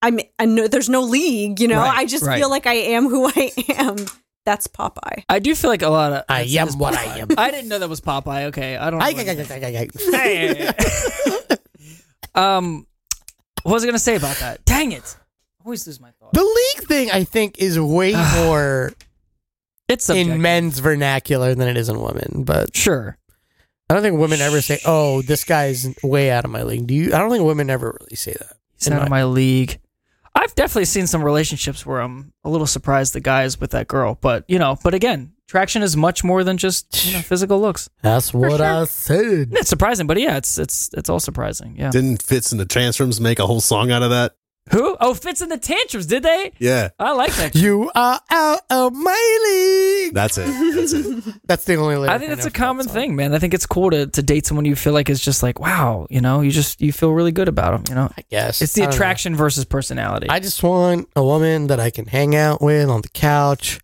[0.00, 1.60] I'm, I know there's no league.
[1.60, 2.38] You know, Right, I just right.
[2.38, 3.96] feel like I am who I am.
[4.46, 5.24] That's Popeye.
[5.28, 7.28] I do feel like a lot of I am what I am.
[7.36, 8.44] I didn't know that was Popeye.
[8.46, 8.98] Okay, I don't.
[9.00, 9.50] Know I, what I, it is.
[9.50, 9.56] I,
[10.16, 11.56] I,
[12.34, 12.86] I- um,
[13.62, 14.64] what was I gonna say about that?
[14.64, 15.16] Dang it!
[15.60, 16.32] I always lose my thought.
[16.32, 18.92] the league thing I think is way more
[19.88, 20.34] It's subjective.
[20.36, 23.16] in men's vernacular than it is in women, but Sure.
[23.88, 26.94] I don't think women ever say, "Oh, this guy's way out of my league." Do
[26.94, 27.12] you?
[27.12, 28.52] I don't think women ever really say that.
[28.78, 29.80] He's In out of my- my league.
[30.32, 33.88] I've definitely seen some relationships where I'm a little surprised the guy is with that
[33.88, 37.60] girl, but you know, but again, traction is much more than just you know physical
[37.60, 37.90] looks.
[38.00, 38.64] That's what sure.
[38.64, 39.48] I said.
[39.54, 41.74] It's surprising, but yeah, it's it's it's all surprising.
[41.76, 41.90] Yeah.
[41.90, 44.36] Didn't Fitz and the Tantrums make a whole song out of that?
[44.72, 44.96] Who?
[45.00, 46.52] Oh, Fitz and the Tantrums, did they?
[46.58, 47.54] Yeah, I like that.
[47.56, 49.38] You are out of my
[50.04, 50.14] league.
[50.14, 50.46] that's it.
[50.74, 51.34] That's it.
[51.44, 51.96] That's the only.
[51.96, 53.34] lyric I think that's know a that common thing, man.
[53.34, 56.06] I think it's cool to, to date someone you feel like is just like, wow,
[56.10, 58.12] you know, you just you feel really good about them, you know.
[58.16, 58.94] I guess It's the I don't know.
[58.96, 60.28] attraction versus personality.
[60.28, 63.80] I just want a woman that I can hang out with on the couch,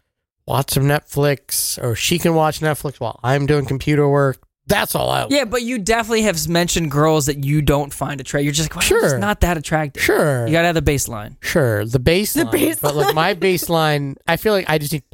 [0.46, 4.38] watch some Netflix, or she can watch Netflix while I'm doing computer work.
[4.68, 5.30] That's all out.
[5.30, 8.44] yeah, but you definitely have mentioned girls that you don't find attractive.
[8.46, 9.00] You're just like, wow, Sure.
[9.02, 10.02] just not that attractive.
[10.02, 10.44] Sure.
[10.46, 11.36] You gotta have the baseline.
[11.40, 11.84] Sure.
[11.84, 12.50] The baseline.
[12.50, 12.80] The baseline.
[12.82, 15.04] But like my baseline, I feel like I just need,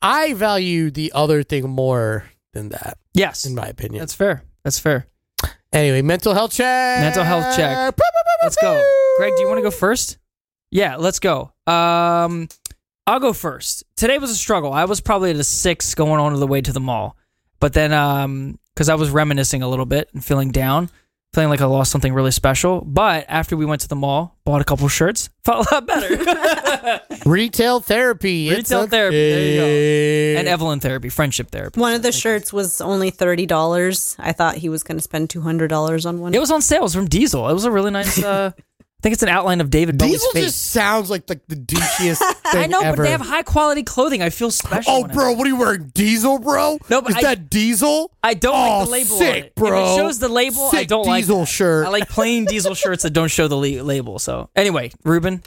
[0.00, 2.24] I value the other thing more
[2.54, 4.00] than that, Yes, in my opinion.
[4.00, 4.42] that's fair.
[4.62, 5.06] That's fair.
[5.72, 7.00] anyway, mental health check.
[7.00, 7.94] Mental health check.
[8.42, 8.82] Let's go.
[9.18, 10.18] Greg, do you want to go first?
[10.70, 11.52] Yeah, let's go.
[11.66, 12.48] Um,
[13.06, 13.84] I'll go first.
[13.96, 14.72] Today was a struggle.
[14.72, 17.16] I was probably at a six going on to the way to the mall,
[17.60, 20.90] but then um, because I was reminiscing a little bit and feeling down,
[21.32, 22.80] feeling like I lost something really special.
[22.80, 27.00] But after we went to the mall, bought a couple shirts, felt a lot better.
[27.26, 28.50] Retail therapy.
[28.50, 30.40] Retail a therapy, there you go.
[30.40, 31.80] and Evelyn therapy, friendship therapy.
[31.80, 34.16] One of the shirts was only thirty dollars.
[34.18, 36.34] I thought he was going to spend two hundred dollars on one.
[36.34, 36.80] It was on sale.
[36.80, 37.48] It was from Diesel.
[37.48, 38.22] It was a really nice.
[38.22, 38.62] Uh, I
[39.04, 40.44] think it's an outline of David Bowie's Diesel face.
[40.44, 42.16] just sounds like like the douchiest
[42.52, 42.96] thing I know, ever.
[42.96, 44.22] but they have high quality clothing.
[44.22, 44.90] I feel special.
[44.90, 45.90] Oh, when I- bro, what are you wearing?
[45.94, 46.78] Diesel, bro?
[46.88, 48.10] No, but is I- that Diesel?
[48.22, 49.54] I don't oh, like the oh, label sick, on it.
[49.54, 49.84] bro.
[49.84, 51.46] If it shows the label, I Sick don't like Diesel that.
[51.46, 51.86] shirt.
[51.86, 54.18] I like plain Diesel shirts that don't show the le- label.
[54.18, 55.42] So anyway, Ruben,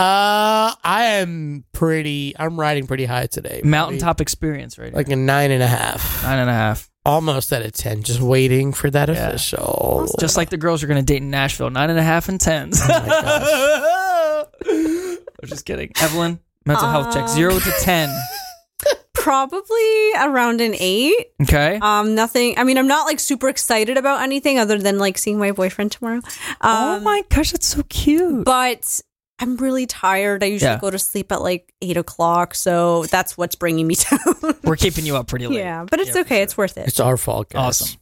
[0.00, 2.34] Uh, I am pretty.
[2.38, 3.60] I'm riding pretty high today.
[3.64, 4.94] mountaintop experience, right?
[4.94, 6.88] like a nine and a half, nine and a half.
[7.04, 8.02] almost at a ten.
[8.02, 9.28] Just waiting for that Yeah.
[9.28, 10.08] official.
[10.18, 12.80] Just like the girls you're gonna date in Nashville, nine and a half and tens.
[12.82, 14.46] Oh
[15.42, 15.90] I'm just kidding.
[16.00, 18.08] Evelyn, mental health check zero to ten.
[19.14, 21.32] Probably around an eight.
[21.42, 21.78] Okay.
[21.82, 22.54] Um, nothing.
[22.58, 25.92] I mean, I'm not like super excited about anything other than like seeing my boyfriend
[25.92, 26.20] tomorrow.
[26.62, 28.44] oh Um, my gosh, that's so cute.
[28.46, 29.00] but
[29.40, 30.42] I'm really tired.
[30.44, 30.78] I usually Yeah.
[30.80, 34.54] go to sleep at like eight o'clock, so that's what's bringing me down.
[34.64, 35.58] We're keeping you up pretty late.
[35.58, 36.42] yeah, but it's Yeah, okay.
[36.42, 36.86] It's worth it.
[36.88, 37.64] It's our fault, guys.
[37.82, 38.00] Awesome.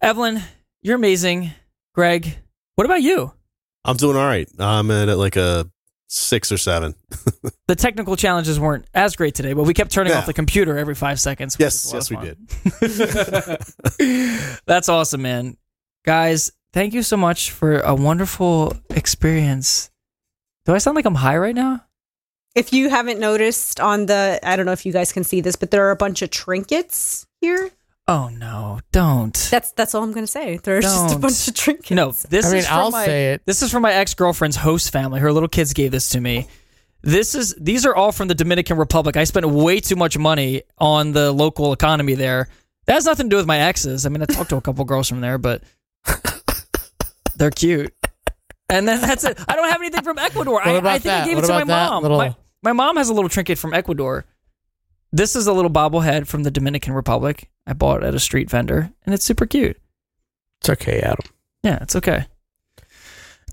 [0.00, 0.42] Evelyn,
[0.82, 1.50] you're amazing.
[1.94, 2.36] Greg,
[2.76, 3.32] what about you?
[3.84, 4.48] I'm doing all right.
[4.58, 5.68] I'm at like a
[6.08, 6.94] six or seven.
[7.66, 10.18] The technical challenges weren't as great today, but we kept turning Yeah.
[10.18, 11.56] off the computer every five seconds.
[11.58, 12.38] Yes, was a lot yes,
[12.90, 13.58] we fun.
[13.98, 14.58] did.
[14.66, 15.56] That's awesome, man.
[16.04, 19.90] Guys, thank you so much for a wonderful experience.
[20.64, 21.84] Do I sound like I'm high right now?
[22.54, 25.56] If you haven't noticed on the, I don't know if you guys can see this,
[25.56, 27.70] but there are a bunch of trinkets here.
[28.06, 29.34] Oh no, don't.
[29.50, 30.58] That's that's all I'm gonna say.
[30.58, 31.20] There's just a Don't.
[31.22, 31.90] bunch of trinkets.
[31.90, 33.42] No, this I mean, is from I'll my, say it.
[33.46, 35.20] This is from my ex girlfriend's host family.
[35.20, 36.46] Her little kids gave this to me.
[37.00, 39.16] This is these are all from the Dominican Republic.
[39.16, 42.48] I spent way too much money on the local economy there.
[42.84, 44.04] That has nothing to do with my exes.
[44.04, 45.62] I mean, I talked to a couple girls from there, but
[47.36, 47.93] they're cute.
[48.74, 49.38] And then that's it.
[49.48, 50.60] I don't have anything from Ecuador.
[50.60, 51.22] I, I think that?
[51.22, 52.02] I gave What it to my mom.
[52.02, 54.24] little- My, my mom has a little trinket from Ecuador.
[55.12, 57.48] This is a little bobblehead from the Dominican Republic.
[57.66, 59.78] I bought it at a street vendor, and it's super cute.
[60.60, 61.24] It's okay, Adam.
[61.62, 62.26] Yeah, it's okay.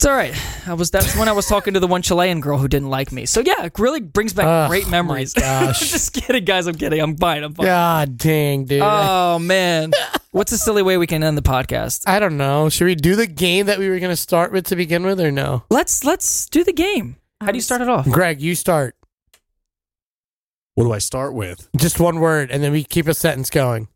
[0.02, 0.34] It's all right.
[0.68, 3.12] I was that's when I was talking to the one Chilean girl who didn't like
[3.12, 3.28] me.
[3.28, 5.32] So yeah, it really brings back Ugh, great memories.
[5.36, 5.92] gosh.
[5.92, 6.66] Just kidding, guys.
[6.66, 7.00] I'm kidding.
[7.00, 7.44] I'm fine.
[7.44, 7.68] I'm fine.
[7.68, 8.82] God dang, dude.
[8.82, 9.92] Oh man,
[10.32, 12.02] what's a silly way we can end the podcast?
[12.08, 12.68] I don't know.
[12.68, 15.22] Should we do the game that we were going to start with to begin with,
[15.22, 15.66] or no?
[15.70, 17.18] Let's let's do the game.
[17.40, 18.10] How do you um, start it off?
[18.10, 18.96] Greg, you start.
[20.74, 21.70] What do I start with?
[21.78, 23.88] Just one word, and then we keep a sentence going.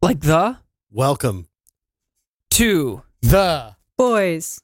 [0.00, 0.58] Like the
[0.88, 1.48] Welcome.
[2.48, 3.02] two.
[3.26, 3.74] The.
[3.96, 4.60] boys.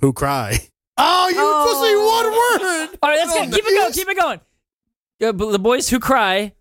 [0.00, 0.58] Who cry?
[1.00, 2.88] Oh, you were supposed to say one oh.
[2.90, 2.98] word.
[3.04, 3.54] All right, that's Oh, good.
[3.54, 3.92] Keep it going.
[3.92, 4.40] Keep it going.
[5.20, 6.54] Yeah, but the boys who cry.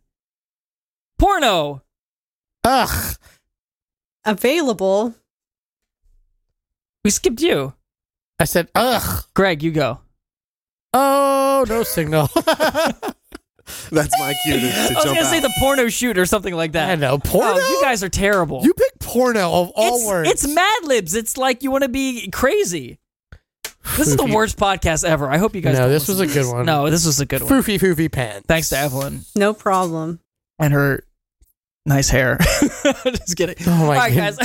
[1.18, 1.82] Porno.
[2.64, 3.16] Ugh.
[4.26, 5.16] Available.
[7.04, 7.74] We skipped you.
[8.40, 9.26] I said, ugh.
[9.34, 10.02] Greg, you go.
[10.94, 12.30] Oh, no signal.
[13.92, 16.54] That's my cue to, to I was jump gonna say the porno shoot or something
[16.54, 16.90] like that.
[16.90, 17.18] I know.
[17.18, 17.54] Porno?
[17.54, 18.64] Oh, you guys are terrible.
[18.64, 20.30] You pick porno of all it's, words.
[20.30, 21.14] It's Mad Libs.
[21.16, 23.00] It's like you want to be crazy.
[23.98, 24.34] This is the Foofy.
[24.34, 25.30] worst podcast ever.
[25.30, 25.74] I hope you guys.
[25.76, 26.66] No, don't this was listen a to good one.
[26.66, 27.52] No, this was a good one.
[27.52, 28.46] Foofy foofy pants.
[28.48, 30.20] Thanks to Evelyn No problem.
[30.60, 31.04] and her
[31.88, 32.38] nice hair.
[33.06, 33.56] Just kidding.
[33.66, 34.38] Oh my all right, guys,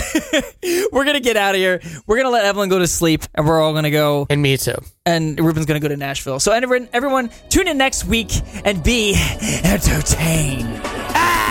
[0.93, 1.81] we're gonna get out of here.
[2.07, 4.27] We're gonna let Evelyn go to sleep, and we're all gonna go.
[4.31, 4.77] And me too.
[5.05, 6.41] And Ruben's gonna go to Nashville.
[6.41, 8.31] So, everyone, everyone, tune in next week
[8.65, 9.15] and be
[9.65, 10.81] entertained.
[10.85, 11.42] Ah!